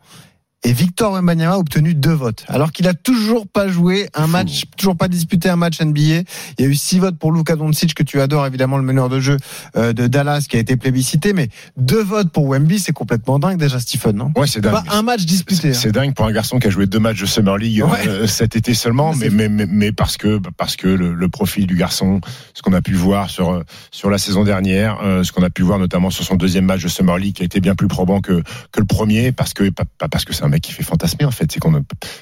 Et 0.64 0.72
Victor 0.72 1.12
Wembanyama 1.12 1.54
a 1.54 1.58
obtenu 1.58 1.94
deux 1.94 2.12
votes, 2.12 2.44
alors 2.48 2.72
qu'il 2.72 2.88
a 2.88 2.94
toujours 2.94 3.46
pas 3.46 3.68
joué 3.68 4.08
un 4.14 4.26
match, 4.26 4.64
toujours 4.76 4.96
pas 4.96 5.06
disputé 5.06 5.48
un 5.48 5.54
match 5.54 5.80
NBA. 5.80 6.00
Il 6.00 6.24
y 6.58 6.64
a 6.64 6.66
eu 6.66 6.74
six 6.74 6.98
votes 6.98 7.16
pour 7.16 7.30
Luka 7.30 7.54
Doncic 7.54 7.94
que 7.94 8.02
tu 8.02 8.20
adores 8.20 8.44
évidemment 8.44 8.76
le 8.76 8.82
meneur 8.82 9.08
de 9.08 9.20
jeu 9.20 9.36
euh, 9.76 9.92
de 9.92 10.08
Dallas 10.08 10.46
qui 10.48 10.56
a 10.56 10.58
été 10.58 10.76
plébiscité, 10.76 11.32
mais 11.32 11.48
deux 11.76 12.02
votes 12.02 12.32
pour 12.32 12.48
Wemby, 12.48 12.80
c'est 12.80 12.92
complètement 12.92 13.38
dingue 13.38 13.56
déjà, 13.56 13.78
Stephen, 13.78 14.16
non? 14.16 14.32
Ouais, 14.36 14.48
c'est 14.48 14.60
dingue. 14.60 14.72
Pas 14.72 14.96
un 14.96 15.02
match 15.02 15.24
disputé. 15.24 15.60
C'est 15.60 15.68
hein. 15.68 15.80
c'est 15.80 15.92
dingue 15.92 16.12
pour 16.12 16.26
un 16.26 16.32
garçon 16.32 16.58
qui 16.58 16.66
a 16.66 16.70
joué 16.70 16.86
deux 16.86 16.98
matchs 16.98 17.20
de 17.20 17.26
Summer 17.26 17.56
League 17.56 17.84
Ouais. 17.84 18.08
euh, 18.08 18.26
cet 18.26 18.56
été 18.56 18.74
seulement, 18.74 19.14
mais, 19.16 19.30
mais, 19.30 19.48
mais, 19.48 19.66
mais 19.66 19.92
parce 19.92 20.16
que 20.16 20.40
parce 20.56 20.74
que 20.74 20.88
le, 20.88 21.14
le 21.14 21.28
profil 21.28 21.68
du 21.68 21.76
garçon, 21.76 22.20
ce 22.52 22.62
qu'on 22.62 22.72
a 22.72 22.82
pu 22.82 22.94
voir 22.94 23.30
sur 23.30 23.62
sur 23.92 24.10
la 24.10 24.18
saison 24.18 24.42
dernière, 24.42 24.98
euh, 25.04 25.22
ce 25.22 25.30
qu'on 25.30 25.44
a 25.44 25.50
pu 25.50 25.62
voir 25.62 25.78
notamment 25.78 26.10
sur 26.10 26.24
son 26.24 26.34
deuxième 26.34 26.64
match 26.64 26.82
de 26.82 26.88
Summer 26.88 27.16
League 27.16 27.36
qui 27.36 27.42
a 27.42 27.44
été 27.44 27.60
bien 27.60 27.76
plus 27.76 27.86
probant 27.86 28.20
que 28.20 28.42
que 28.72 28.80
le 28.80 28.86
premier, 28.86 29.30
parce 29.30 29.54
que 29.54 29.70
pas, 29.70 29.84
pas 29.98 30.08
parce 30.08 30.24
que 30.24 30.32
c'est 30.32 30.48
mec 30.49 30.62
qui 30.62 30.73
fait 30.73 30.83
fantasmer 30.83 31.25
en 31.25 31.31
fait. 31.31 31.50
C'est 31.52 31.61
qu'on 31.61 31.75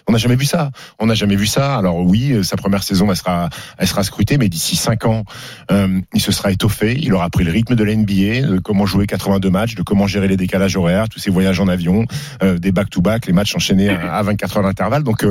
on 0.07 0.13
n'a 0.13 0.19
jamais 0.19 0.37
vu 0.37 0.45
ça. 0.45 0.71
On 0.99 1.07
n'a 1.07 1.15
jamais 1.15 1.37
vu 1.37 1.47
ça. 1.47 1.77
Alors 1.77 1.99
oui, 1.99 2.33
euh, 2.33 2.43
sa 2.43 2.57
première 2.57 2.83
saison, 2.83 3.11
elle 3.11 3.17
sera, 3.17 3.49
elle 3.79 3.87
sera 3.87 4.03
scrutée, 4.03 4.39
mais 4.39 4.49
d'ici 4.49 4.77
cinq 4.77 5.05
ans, 5.05 5.25
euh, 5.71 6.01
il 6.15 6.21
se 6.21 6.33
sera 6.33 6.53
étoffé. 6.53 6.97
Il 6.99 7.13
aura 7.15 7.29
pris 7.31 7.45
le 7.45 7.53
rythme 7.53 7.75
de 7.75 7.85
la 7.85 7.95
NBA, 7.95 8.47
de 8.47 8.59
comment 8.59 8.87
jouer 8.87 9.07
82 9.07 9.51
matchs, 9.51 9.75
de 9.75 9.83
comment 9.83 10.07
gérer 10.07 10.29
les 10.29 10.37
décalages 10.37 10.77
horaires, 10.77 11.09
tous 11.09 11.19
ces 11.19 11.31
voyages 11.31 11.61
en 11.61 11.69
avion, 11.69 12.05
euh, 12.43 12.59
des 12.59 12.73
back-to-back, 12.73 13.27
les 13.27 13.33
matchs 13.33 13.55
enchaînés 13.55 13.89
à 13.91 14.17
à 14.17 14.23
24 14.23 14.57
heures 14.57 14.63
d'intervalle. 14.63 15.03
Donc 15.03 15.25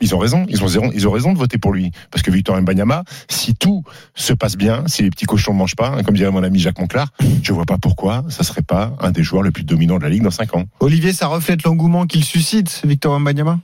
ils 0.00 0.14
ont 0.14 0.18
raison, 0.18 0.46
ils 0.48 0.62
ont, 0.62 0.90
ils 0.92 1.08
ont 1.08 1.10
raison 1.10 1.32
de 1.32 1.38
voter 1.38 1.58
pour 1.58 1.72
lui. 1.72 1.90
Parce 2.10 2.22
que 2.22 2.30
Victor 2.30 2.60
Mbanyama, 2.60 3.04
si 3.28 3.54
tout 3.54 3.84
se 4.14 4.32
passe 4.32 4.56
bien, 4.56 4.84
si 4.86 5.02
les 5.02 5.10
petits 5.10 5.26
cochons 5.26 5.52
ne 5.52 5.58
mangent 5.58 5.76
pas, 5.76 6.02
comme 6.02 6.16
dirait 6.16 6.30
mon 6.30 6.42
ami 6.42 6.58
Jacques 6.58 6.78
Monclar, 6.78 7.08
je 7.42 7.52
vois 7.52 7.66
pas 7.66 7.78
pourquoi 7.78 8.24
ça 8.28 8.42
serait 8.42 8.62
pas 8.62 8.94
un 9.00 9.10
des 9.10 9.22
joueurs 9.22 9.42
les 9.42 9.50
plus 9.50 9.64
dominants 9.64 9.98
de 9.98 10.02
la 10.02 10.10
Ligue 10.10 10.22
dans 10.22 10.30
5 10.30 10.54
ans. 10.56 10.64
Olivier, 10.80 11.12
ça 11.12 11.26
reflète 11.26 11.62
l'engouement 11.62 12.06
qu'il 12.06 12.24
suscite, 12.24 12.82
Victor 12.84 13.12
Wembanyama 13.12 13.58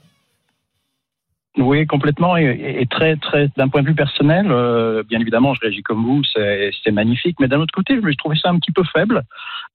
Oui, 1.59 1.87
complètement. 1.87 2.37
Et, 2.38 2.78
et- 2.80 2.87
très, 2.87 3.16
très, 3.16 3.49
d'un 3.56 3.68
point 3.68 3.82
de 3.82 3.88
vue 3.88 3.94
personnel, 3.94 4.47
euh, 4.50 5.02
bien 5.02 5.21
évidemment, 5.21 5.52
je 5.52 5.61
réagis 5.61 5.82
comme 5.82 6.02
vous, 6.04 6.23
c'est 6.25 6.90
magnifique. 6.90 7.37
Mais 7.40 7.49
d'un 7.49 7.61
autre 7.61 7.75
côté, 7.75 7.99
je 8.02 8.16
trouvais 8.16 8.37
ça 8.37 8.49
un 8.49 8.59
petit 8.59 8.73
peu 8.73 8.82
faible, 8.85 9.23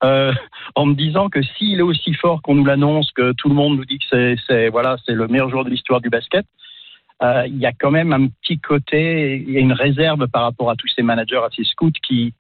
euh, 0.03 0.33
en 0.75 0.87
me 0.87 0.95
disant 0.95 1.29
que 1.29 1.41
s'il 1.43 1.77
est 1.79 1.83
aussi 1.83 2.13
fort 2.15 2.41
qu'on 2.41 2.55
nous 2.55 2.65
l'annonce, 2.65 3.11
que 3.11 3.31
tout 3.33 3.47
le 3.49 3.55
monde 3.55 3.77
nous 3.77 3.85
dit 3.85 3.99
que 3.99 4.35
c'est, 4.47 4.69
voilà, 4.69 4.97
c'est 5.05 5.13
le 5.13 5.27
meilleur 5.27 5.49
joueur 5.51 5.65
de 5.65 5.69
l'histoire 5.69 6.01
du 6.01 6.09
basket. 6.09 6.45
euh, 7.21 7.43
Il 7.47 7.57
y 7.59 7.67
a 7.67 7.73
quand 7.73 7.91
même 7.91 8.11
un 8.11 8.27
petit 8.27 8.57
côté, 8.59 9.37
il 9.47 9.51
y 9.51 9.57
a 9.57 9.59
une 9.61 9.73
réserve 9.73 10.27
par 10.27 10.43
rapport 10.43 10.71
à 10.71 10.75
tous 10.75 10.87
ces 10.95 11.03
managers, 11.03 11.37
à 11.45 11.49
ces 11.55 11.63
scouts 11.63 11.91
qui 12.01 12.33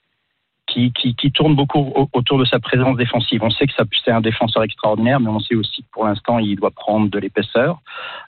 qui, 0.69 0.91
qui, 0.91 1.15
qui 1.15 1.31
tournent 1.31 1.55
beaucoup 1.55 1.79
au- 1.95 2.09
autour 2.11 2.37
de 2.37 2.43
sa 2.43 2.59
présence 2.59 2.97
défensive. 2.97 3.41
On 3.41 3.49
sait 3.49 3.67
que 3.67 3.73
c'est 4.03 4.11
un 4.11 4.19
défenseur 4.19 4.63
extraordinaire, 4.63 5.21
mais 5.21 5.29
on 5.29 5.39
sait 5.39 5.55
aussi 5.55 5.81
que 5.81 5.87
pour 5.93 6.05
l'instant, 6.05 6.39
il 6.39 6.57
doit 6.57 6.71
prendre 6.71 7.09
de 7.09 7.17
l'épaisseur. 7.19 7.79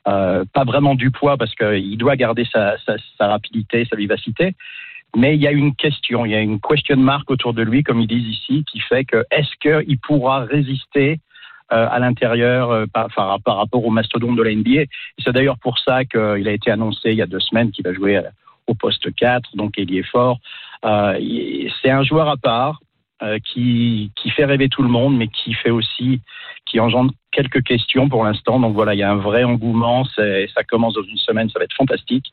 Euh, 0.07 0.45
pas 0.53 0.63
vraiment 0.63 0.95
du 0.95 1.11
poids 1.11 1.37
parce 1.37 1.53
qu'il 1.55 1.97
doit 1.97 2.15
garder 2.15 2.45
sa, 2.51 2.77
rapidité, 3.19 3.85
sa 3.89 3.95
vivacité. 3.95 4.55
Mais 5.15 5.35
il 5.35 5.41
y 5.41 5.47
a 5.47 5.51
une 5.51 5.75
question, 5.75 6.25
il 6.25 6.31
y 6.31 6.35
a 6.35 6.39
une 6.39 6.59
question 6.59 6.97
mark 6.97 7.29
autour 7.31 7.53
de 7.53 7.63
lui, 7.63 7.83
comme 7.83 7.99
ils 7.99 8.07
disent 8.07 8.27
ici, 8.27 8.63
qui 8.71 8.79
fait 8.79 9.05
que 9.05 9.25
est-ce 9.31 9.49
qu'il 9.59 9.99
pourra 9.99 10.41
résister 10.41 11.19
euh, 11.71 11.87
à 11.87 11.99
l'intérieur 11.99 12.71
euh, 12.71 12.85
par, 12.91 13.09
rapport 13.15 13.85
au 13.85 13.91
mastodonte 13.91 14.35
de 14.35 14.41
la 14.41 14.55
NBA. 14.55 14.85
C'est 15.23 15.31
d'ailleurs 15.31 15.59
pour 15.59 15.77
ça 15.77 16.03
qu'il 16.03 16.47
a 16.47 16.51
été 16.51 16.71
annoncé 16.71 17.11
il 17.11 17.17
y 17.17 17.21
a 17.21 17.27
deux 17.27 17.39
semaines 17.39 17.69
qu'il 17.69 17.83
va 17.83 17.93
jouer 17.93 18.17
euh, 18.17 18.23
au 18.65 18.73
poste 18.73 19.13
4, 19.13 19.55
donc 19.55 19.77
ailier 19.77 20.01
fort. 20.01 20.39
Euh, 20.83 21.15
il- 21.19 21.71
c'est 21.79 21.91
un 21.91 22.01
joueur 22.01 22.27
à 22.27 22.37
part 22.37 22.79
euh, 23.21 23.37
qui, 23.39 24.11
qui 24.15 24.29
fait 24.29 24.45
rêver 24.45 24.69
tout 24.69 24.81
le 24.81 24.89
monde, 24.89 25.17
mais 25.17 25.27
qui 25.27 25.53
fait 25.53 25.71
aussi, 25.71 26.21
qui 26.65 26.79
engendre 26.79 27.11
quelques 27.31 27.63
questions 27.63 28.07
pour 28.07 28.23
l'instant. 28.23 28.59
Donc 28.59 28.73
voilà, 28.73 28.93
il 28.93 28.99
y 28.99 29.03
a 29.03 29.11
un 29.11 29.17
vrai 29.17 29.43
engouement. 29.43 30.05
Ça 30.05 30.63
commence 30.67 30.93
dans 30.93 31.03
une 31.03 31.17
semaine, 31.17 31.49
ça 31.49 31.59
va 31.59 31.65
être 31.65 31.75
fantastique. 31.75 32.31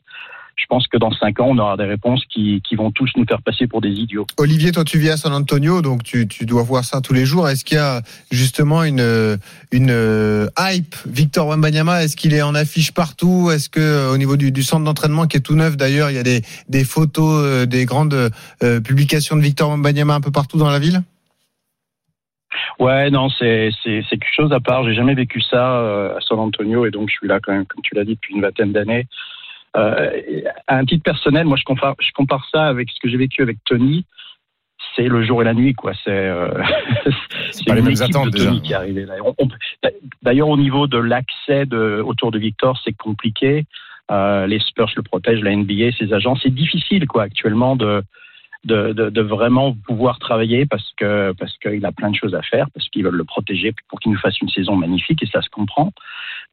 Je 0.57 0.65
pense 0.65 0.87
que 0.87 0.97
dans 0.97 1.11
cinq 1.11 1.39
ans, 1.39 1.47
on 1.49 1.57
aura 1.59 1.77
des 1.77 1.85
réponses 1.85 2.25
qui, 2.29 2.61
qui 2.67 2.75
vont 2.75 2.91
tous 2.91 3.09
nous 3.15 3.25
faire 3.25 3.41
passer 3.41 3.67
pour 3.67 3.79
des 3.79 3.91
idiots. 3.91 4.25
Olivier, 4.37 4.71
toi 4.71 4.83
tu 4.83 4.97
vis 4.97 5.11
à 5.11 5.17
San 5.17 5.31
Antonio, 5.31 5.81
donc 5.81 6.03
tu, 6.03 6.27
tu 6.27 6.45
dois 6.45 6.63
voir 6.63 6.83
ça 6.83 6.99
tous 6.99 7.13
les 7.13 7.25
jours. 7.25 7.47
Est-ce 7.47 7.63
qu'il 7.63 7.77
y 7.77 7.79
a 7.79 8.01
justement 8.31 8.83
une, 8.83 9.37
une 9.71 9.91
euh, 9.91 10.47
hype? 10.59 10.95
Victor 11.05 11.47
Wembanyama 11.47 12.03
Est-ce 12.03 12.17
qu'il 12.17 12.33
est 12.33 12.41
en 12.41 12.55
affiche 12.55 12.91
partout? 12.91 13.49
Est-ce 13.51 13.69
que 13.69 13.79
euh, 13.79 14.11
au 14.11 14.17
niveau 14.17 14.35
du, 14.35 14.51
du 14.51 14.63
centre 14.63 14.83
d'entraînement 14.83 15.27
qui 15.27 15.37
est 15.37 15.41
tout 15.41 15.55
neuf 15.55 15.77
d'ailleurs, 15.77 16.09
il 16.09 16.15
y 16.15 16.19
a 16.19 16.23
des, 16.23 16.41
des 16.67 16.83
photos, 16.83 17.43
euh, 17.45 17.65
des 17.65 17.85
grandes 17.85 18.31
euh, 18.63 18.81
publications 18.81 19.35
de 19.37 19.41
Victor 19.41 19.69
Wembanyama 19.69 20.15
un 20.15 20.21
peu 20.21 20.31
partout 20.31 20.57
dans 20.57 20.69
la 20.69 20.79
ville? 20.79 21.01
Ouais, 22.79 23.09
non, 23.09 23.29
c'est 23.29 23.69
c'est 23.83 24.03
c'est 24.09 24.17
quelque 24.17 24.35
chose 24.35 24.51
à 24.53 24.59
part. 24.59 24.83
J'ai 24.85 24.95
jamais 24.95 25.15
vécu 25.15 25.41
ça 25.41 25.79
euh, 25.79 26.17
à 26.17 26.21
San 26.21 26.39
Antonio 26.39 26.85
et 26.85 26.91
donc 26.91 27.09
je 27.09 27.15
suis 27.15 27.27
là 27.27 27.39
quand 27.41 27.51
même, 27.51 27.65
comme 27.65 27.81
tu 27.83 27.95
l'as 27.95 28.05
dit, 28.05 28.15
depuis 28.15 28.33
une 28.35 28.41
vingtaine 28.41 28.71
d'années. 28.71 29.07
Euh, 29.77 30.41
à 30.67 30.77
un 30.77 30.85
titre 30.85 31.03
personnel, 31.03 31.45
moi 31.45 31.57
je 31.57 31.63
compare 31.63 31.95
je 31.99 32.11
compare 32.13 32.45
ça 32.51 32.65
avec 32.65 32.89
ce 32.89 32.99
que 32.99 33.09
j'ai 33.09 33.17
vécu 33.17 33.41
avec 33.41 33.57
Tony. 33.65 34.05
C'est 34.95 35.07
le 35.07 35.23
jour 35.23 35.41
et 35.41 35.45
la 35.45 35.53
nuit, 35.53 35.73
quoi. 35.73 35.93
C'est 36.03 36.11
euh, 36.11 36.49
les 37.67 37.79
une 37.79 37.87
équipe 37.89 38.15
attentes, 38.15 38.31
de 38.31 38.45
Tony 38.45 38.61
qui 38.61 38.73
est 38.73 38.75
arrivée 38.75 39.05
D'ailleurs, 40.23 40.49
au 40.49 40.57
niveau 40.57 40.87
de 40.87 40.97
l'accès 40.97 41.65
autour 41.73 42.31
de 42.31 42.39
Victor, 42.39 42.79
c'est 42.83 42.93
compliqué. 42.93 43.65
Euh, 44.09 44.47
les 44.47 44.59
Spurs 44.59 44.89
le 44.95 45.03
protègent, 45.03 45.41
la 45.41 45.55
NBA, 45.55 45.91
ses 45.97 46.13
agents. 46.13 46.35
C'est 46.41 46.53
difficile, 46.53 47.07
quoi, 47.07 47.23
actuellement, 47.23 47.75
de, 47.75 48.01
de, 48.65 48.93
de, 48.93 49.09
de 49.09 49.21
vraiment 49.21 49.73
pouvoir 49.87 50.19
travailler 50.19 50.65
parce 50.65 50.91
que 50.97 51.33
parce 51.39 51.55
qu'il 51.59 51.85
a 51.85 51.91
plein 51.91 52.09
de 52.11 52.15
choses 52.15 52.35
à 52.35 52.41
faire, 52.41 52.67
parce 52.73 52.87
qu'ils 52.89 53.03
veulent 53.03 53.15
le 53.15 53.23
protéger 53.23 53.73
pour 53.89 53.99
qu'il 53.99 54.11
nous 54.11 54.17
fasse 54.19 54.39
une 54.41 54.49
saison 54.49 54.75
magnifique 54.75 55.21
et 55.23 55.27
ça 55.31 55.41
se 55.41 55.49
comprend. 55.49 55.91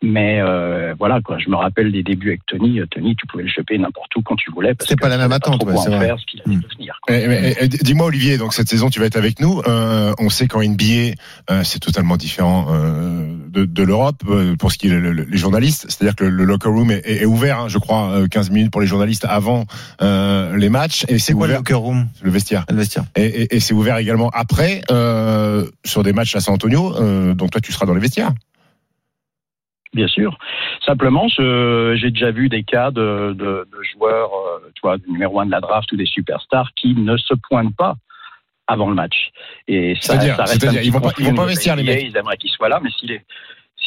Mais 0.03 0.41
euh, 0.41 0.95
voilà, 0.99 1.21
quoi. 1.23 1.39
Je 1.39 1.49
me 1.49 1.57
rappelle 1.57 1.91
des 1.93 2.03
débuts 2.03 2.29
avec 2.31 2.45
Tony. 2.47 2.81
Euh, 2.81 2.87
Tony, 2.87 3.15
tu 3.17 3.27
pouvais 3.27 3.45
le 3.45 3.49
choper 3.49 3.79
n'importe 3.79 4.15
où 4.17 4.23
quand 4.23 4.37
tu 4.37 4.51
voulais. 4.51 4.75
parce 4.75 4.89
C'est 4.89 4.99
pas 5.01 5.09
la 5.09 5.17
même 5.19 5.33
attente, 5.33 5.61
trop 5.61 5.69
ouais, 5.69 5.75
quoi 5.75 5.83
c'est 5.83 5.91
en 5.95 5.97
vrai. 5.97 6.07
faire, 6.07 6.19
ce 6.19 6.27
qu'il 6.27 6.43
allait 6.45 6.57
Mm. 6.57 6.61
devenir. 6.61 6.99
quoi. 7.03 7.17
Eh, 7.17 7.27
mais, 7.29 7.55
eh, 7.61 7.69
Dis-moi 7.69 8.07
Olivier, 8.07 8.37
donc 8.37 8.53
cette 8.55 8.69
saison 8.69 8.91
tu 8.91 9.01
vas 9.01 9.07
être 9.07 9.17
avec 9.17 9.41
nous. 9.41 9.63
Euh, 9.67 10.13
on 10.19 10.29
sait 10.31 10.47
qu'en 10.47 10.61
NBA 10.63 11.15
euh, 11.51 11.63
c'est 11.65 11.79
totalement 11.79 12.17
différent 12.17 12.67
euh, 12.71 13.35
de, 13.49 13.65
de 13.65 13.83
l'Europe 13.83 14.17
euh, 14.29 14.57
pour 14.57 14.73
ce 14.73 14.79
qui 14.79 14.89
est 14.89 14.91
le- 14.91 15.13
le- 15.13 15.25
les 15.25 15.37
journalistes. 15.39 15.87
C'est-à-dire 15.89 16.17
que 16.17 16.25
le, 16.25 16.31
le 16.31 16.45
locker 16.45 16.69
room 16.69 16.91
est, 16.91 16.99
est- 17.09 17.23
est 17.23 17.27
ouvert, 17.27 17.61
hein, 17.61 17.69
je 17.69 17.79
crois, 17.79 18.11
euh, 18.11 18.27
15 18.27 18.51
minutes 18.51 18.73
pour 18.73 18.81
les 18.81 18.87
journalistes 18.89 19.25
avant 19.29 19.65
euh, 20.03 20.57
les 20.57 20.69
matchs 20.69 21.05
et 21.09 21.19
c'est 21.19 21.33
quoi 21.33 21.47
le 21.47 21.53
ouvert 21.55 21.61
locker 21.61 21.75
room 21.75 21.94
le 22.23 22.31
vestiaire. 22.31 22.65
Le 22.71 22.77
vestiaire. 22.77 23.05
Et, 23.17 23.25
et- 23.43 23.57
et 23.57 23.61
c'est 23.61 23.75
ouvert 23.75 23.97
également 23.99 24.31
après 24.35 24.83
euh, 24.91 25.67
sur 25.85 26.03
des 26.03 26.13
matchs 26.13 26.35
à 26.37 26.41
San 26.41 26.55
Antonio. 26.55 26.95
Euh, 26.97 27.35
donc 27.35 27.51
toi 27.51 27.61
tu 27.61 27.73
seras 27.73 27.87
dans 27.87 27.95
les 27.95 28.01
vestiaires. 28.01 28.33
Bien 29.95 30.09
sûr. 30.09 30.37
Simplement, 30.85 31.29
j'ai 31.29 32.11
déjà 32.11 32.33
vu 32.33 32.49
des 32.49 32.65
cas 32.65 32.91
de, 32.91 33.33
de, 33.39 33.69
de 33.71 33.79
joueurs, 33.93 34.31
euh, 34.35 34.71
tu 34.75 34.81
vois, 34.83 34.99
du 34.99 35.09
numéro 35.09 35.39
un 35.41 35.47
de 35.47 35.53
la 35.53 35.61
draft 35.61 35.91
ou 35.93 35.97
des 35.97 36.05
superstars 36.07 36.71
qui 36.75 36.95
ne 36.97 37.17
se 37.17 37.33
pointent 37.49 37.77
pas 37.77 37.95
avant 38.67 38.89
le 38.89 38.95
match. 38.97 39.31
Et 39.69 39.95
ça, 40.01 40.15
C'est-à-dire- 40.15 40.37
ça 40.37 40.43
reste 40.45 40.61
c'est-à-dire, 40.61 40.79
un 40.81 40.83
petit 40.83 40.89
ils 40.89 40.93
vont 40.93 41.01
pas- 41.01 41.13
ils 41.19 41.25
vont 41.27 41.35
pas 41.35 41.43
investir, 41.45 41.77
les 41.77 41.85
mecs. 41.85 42.03
Ils 42.03 42.17
aimeraient 42.17 42.37
qu'il 42.39 42.51
soit 42.51 42.69
là, 42.69 42.81
mais 42.83 42.91
s'il 42.99 43.13
est, 43.13 43.25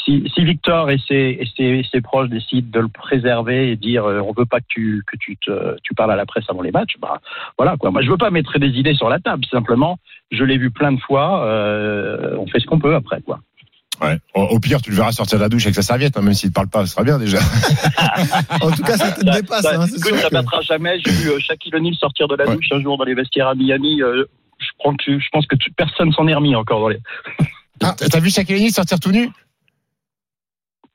si, 0.07 0.23
si 0.33 0.43
Victor 0.45 0.89
et 0.89 0.97
ses, 1.07 1.37
et, 1.41 1.47
ses, 1.57 1.63
et 1.63 1.85
ses 1.91 1.99
proches 2.01 2.29
décident 2.29 2.67
de 2.71 2.79
le 2.79 2.87
préserver 2.87 3.71
et 3.71 3.75
dire 3.75 4.05
euh, 4.05 4.21
on 4.21 4.31
veut 4.31 4.45
pas 4.45 4.59
que 4.61 4.65
tu 4.69 5.03
que 5.05 5.17
tu 5.17 5.35
te, 5.37 5.75
tu 5.83 5.93
parles 5.93 6.13
à 6.13 6.15
la 6.15 6.25
presse 6.25 6.45
avant 6.49 6.61
les 6.61 6.71
matchs, 6.71 6.95
bah 7.01 7.19
voilà 7.57 7.75
quoi. 7.77 7.91
Moi 7.91 8.01
je 8.01 8.09
veux 8.09 8.17
pas 8.17 8.29
mettre 8.31 8.57
des 8.57 8.69
idées 8.69 8.93
sur 8.95 9.09
la 9.09 9.19
table. 9.19 9.43
Simplement, 9.51 9.99
je 10.31 10.43
l'ai 10.43 10.57
vu 10.57 10.71
plein 10.71 10.93
de 10.93 10.99
fois. 11.01 11.45
euh, 11.45 12.35
on 12.39 12.47
fait 12.47 12.59
ce 12.59 12.65
qu'on 12.65 12.79
peut 12.79 12.95
après 12.95 13.21
quoi. 13.21 13.39
Ouais. 13.99 14.17
Au, 14.35 14.59
pire, 14.59 14.79
tu 14.79 14.91
le 14.91 14.95
verras 14.95 15.11
sortir 15.11 15.39
de 15.39 15.43
la 15.43 15.49
douche 15.49 15.63
avec 15.65 15.73
sa 15.73 15.81
serviette, 15.81 16.15
hein, 16.17 16.21
même 16.21 16.35
s'il 16.35 16.49
ne 16.49 16.53
parle 16.53 16.67
pas, 16.67 16.85
ce 16.85 16.91
sera 16.93 17.03
bien 17.03 17.17
déjà. 17.17 17.39
En 18.61 18.69
tout 18.71 18.83
cas, 18.83 18.95
ça 18.95 19.11
te 19.11 19.25
dépasse. 19.25 19.63
Ça, 19.63 19.81
hein, 19.81 19.87
écoute, 19.87 20.15
ça 20.19 20.29
que- 20.29 20.33
battra 20.33 20.61
jamais. 20.61 20.99
J'ai 21.03 21.11
vu 21.11 21.29
euh, 21.31 21.39
Shaquille 21.39 21.73
O'Neal 21.75 21.95
sortir 21.95 22.27
de 22.27 22.35
la 22.35 22.45
Ouais. 22.45 22.55
douche 22.55 22.67
un 22.71 22.79
jour 22.81 22.97
dans 22.97 23.05
les 23.05 23.15
vestiaires 23.15 23.47
à 23.47 23.55
Miami. 23.55 24.01
euh, 24.03 24.25
je, 24.59 24.67
prends 24.77 24.93
que, 24.95 25.17
je 25.19 25.27
pense 25.31 25.47
que 25.47 25.55
tu- 25.55 25.71
personne 25.71 26.11
s'en 26.11 26.27
est 26.27 26.35
remis 26.35 26.55
encore 26.55 26.79
dans 26.81 26.89
les. 26.89 26.99
Ah, 27.83 27.95
T'as 27.97 28.19
vu 28.19 28.29
Shaquille 28.29 28.55
O'Neal 28.57 28.69
sortir 28.71 28.99
tout 28.99 29.11
nu? 29.11 29.29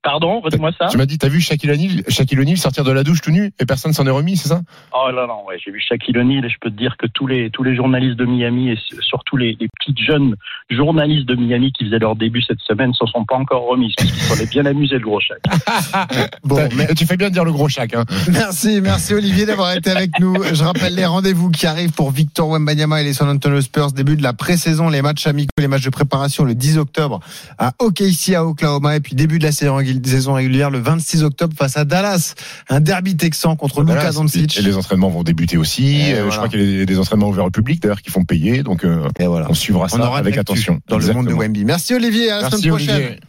Pardon, 0.03 0.41
redis-moi 0.41 0.71
ça. 0.79 0.89
Tu 0.89 0.97
m'as 0.97 1.07
dit, 1.07 1.17
t'as 1.19 1.29
vu 1.29 1.41
Shaquille 1.41 1.71
O'Neal, 1.71 2.03
Shaquille 2.09 2.41
O'Neal 2.41 2.57
sortir 2.57 2.83
de 2.85 2.91
la 2.93 3.05
douche 3.05 3.21
tout 3.21 3.31
nu 3.31 3.53
et 3.61 3.65
personne 3.67 3.93
s'en 3.93 4.05
est 4.07 4.11
remis, 4.11 4.37
c'est 4.37 4.49
ça? 4.49 4.61
Oh 4.93 5.11
là 5.13 5.27
non, 5.29 5.45
ouais, 5.47 5.57
j'ai 5.65 5.71
vu 5.71 5.81
Shaquille 5.81 6.19
O'Neal 6.19 6.45
et 6.45 6.49
je 6.49 6.57
peux 6.61 6.71
te 6.71 6.77
dire 6.77 6.97
que 6.99 7.07
tous 7.07 7.27
les 7.27 7.51
tous 7.51 7.63
les 7.63 7.77
journalistes 7.77 8.17
de 8.19 8.25
Miami 8.25 8.71
et 8.71 8.79
surtout 9.01 9.37
les, 9.37 9.57
les 9.61 9.69
petites 9.79 10.01
jeunes 10.05 10.35
journalistes 10.71 11.27
de 11.29 11.35
Miami 11.37 11.71
qui 11.73 11.85
faisaient 11.85 11.99
leur 12.01 12.17
début 12.17 12.43
cette 12.43 12.61
semaine 12.61 12.93
s'en 12.95 13.07
sont 13.07 13.25
pas 13.25 13.37
encore 13.37 13.69
remis 13.69 13.95
parce 13.97 14.11
qu'ils 14.11 14.21
s'en 14.23 14.35
est 14.43 14.51
bien 14.51 14.67
amusés 14.67 14.99
le 14.99 15.05
gros 15.05 15.21
Shaq. 15.21 15.39
Bon, 16.45 16.69
mais- 16.77 16.89
Tu 16.95 17.07
fais 17.07 17.17
bien 17.17 17.29
de 17.29 17.35
dire 17.35 17.45
le 17.45 17.53
gros 17.53 17.69
Shaq. 17.69 17.95
Hein. 17.95 18.05
Merci, 18.33 18.81
merci 18.81 19.15
Olivier 19.15 19.47
d'avoir 19.47 19.73
été 19.77 19.91
avec 19.91 20.19
nous. 20.19 20.35
Je 20.53 20.65
rappelle 20.65 20.95
les 20.95 21.07
rendez-vous 21.07 21.51
qui 21.51 21.67
arrivent 21.67 21.93
pour 21.93 22.11
Victor 22.11 22.49
Wembanyama 22.49 23.01
et 23.01 23.05
les 23.05 23.13
San 23.13 23.29
Antonio 23.29 23.61
Spurs. 23.61 23.93
Début 23.93 24.17
de 24.17 24.23
la 24.23 24.33
pré-saison, 24.33 24.89
les 24.89 25.03
matchs 25.03 25.27
amicaux, 25.27 25.51
les 25.59 25.69
matchs 25.69 25.85
de 25.85 25.91
préparation 25.91 26.45
le 26.45 26.55
10 26.55 26.79
octobre 26.79 27.21
à 27.59 27.73
OKC 27.79 28.35
à 28.35 28.45
Oklahoma 28.45 28.97
et 28.97 29.01
puis 29.01 29.15
début 29.15 29.39
de 29.39 29.45
la 29.45 29.53
saison 29.53 29.77
saison 30.05 30.35
régulière 30.35 30.71
le 30.71 30.79
26 30.79 31.23
octobre 31.25 31.55
face 31.57 31.77
à 31.77 31.85
Dallas. 31.85 32.35
Un 32.69 32.81
derby 32.81 33.17
texan 33.17 33.57
contre 33.57 33.81
Luka 33.83 33.95
Voilà, 33.95 34.13
Doncic. 34.13 34.57
Et 34.59 34.63
les 34.63 34.77
entraînements 34.77 35.09
vont 35.11 35.23
débuter 35.23 35.57
aussi. 35.57 36.01
Et 36.11 36.15
Euh, 36.15 36.23
voilà. 36.25 36.31
Je 36.31 36.37
crois 36.37 36.49
qu'il 36.49 36.61
y 36.61 36.63
a 36.63 36.67
des- 36.79 36.87
des 36.87 36.99
entraînements 36.99 37.29
ouverts 37.29 37.45
au 37.47 37.51
public 37.51 37.81
d'ailleurs 37.83 38.03
qui 38.03 38.11
font 38.11 38.25
payer. 38.25 38.63
Donc 38.63 38.85
euh, 38.85 39.09
Et 39.19 39.27
voilà. 39.27 39.47
on 39.51 39.55
suivra 39.55 39.89
ça 39.89 39.97
On 39.99 40.01
aura 40.01 40.21
de 40.23 40.27
avec 40.29 40.39
attention. 40.39 40.81
dans 40.89 40.99
le 40.99 41.13
monde 41.13 41.27
de. 41.29 41.35
Wemby. 41.35 41.65
Merci 41.65 41.95
Olivier, 41.95 42.31
à 42.31 42.37
la 42.37 42.43
Merci 42.43 42.57
semaine 42.63 42.71
prochaine. 42.77 42.95
Olivier. 42.97 43.21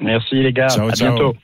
Merci 0.00 0.34
les 0.42 0.52
gars, 0.52 0.68
Ciao, 0.68 0.88
à 0.88 0.92
ciao. 0.92 1.14
bientôt. 1.14 1.34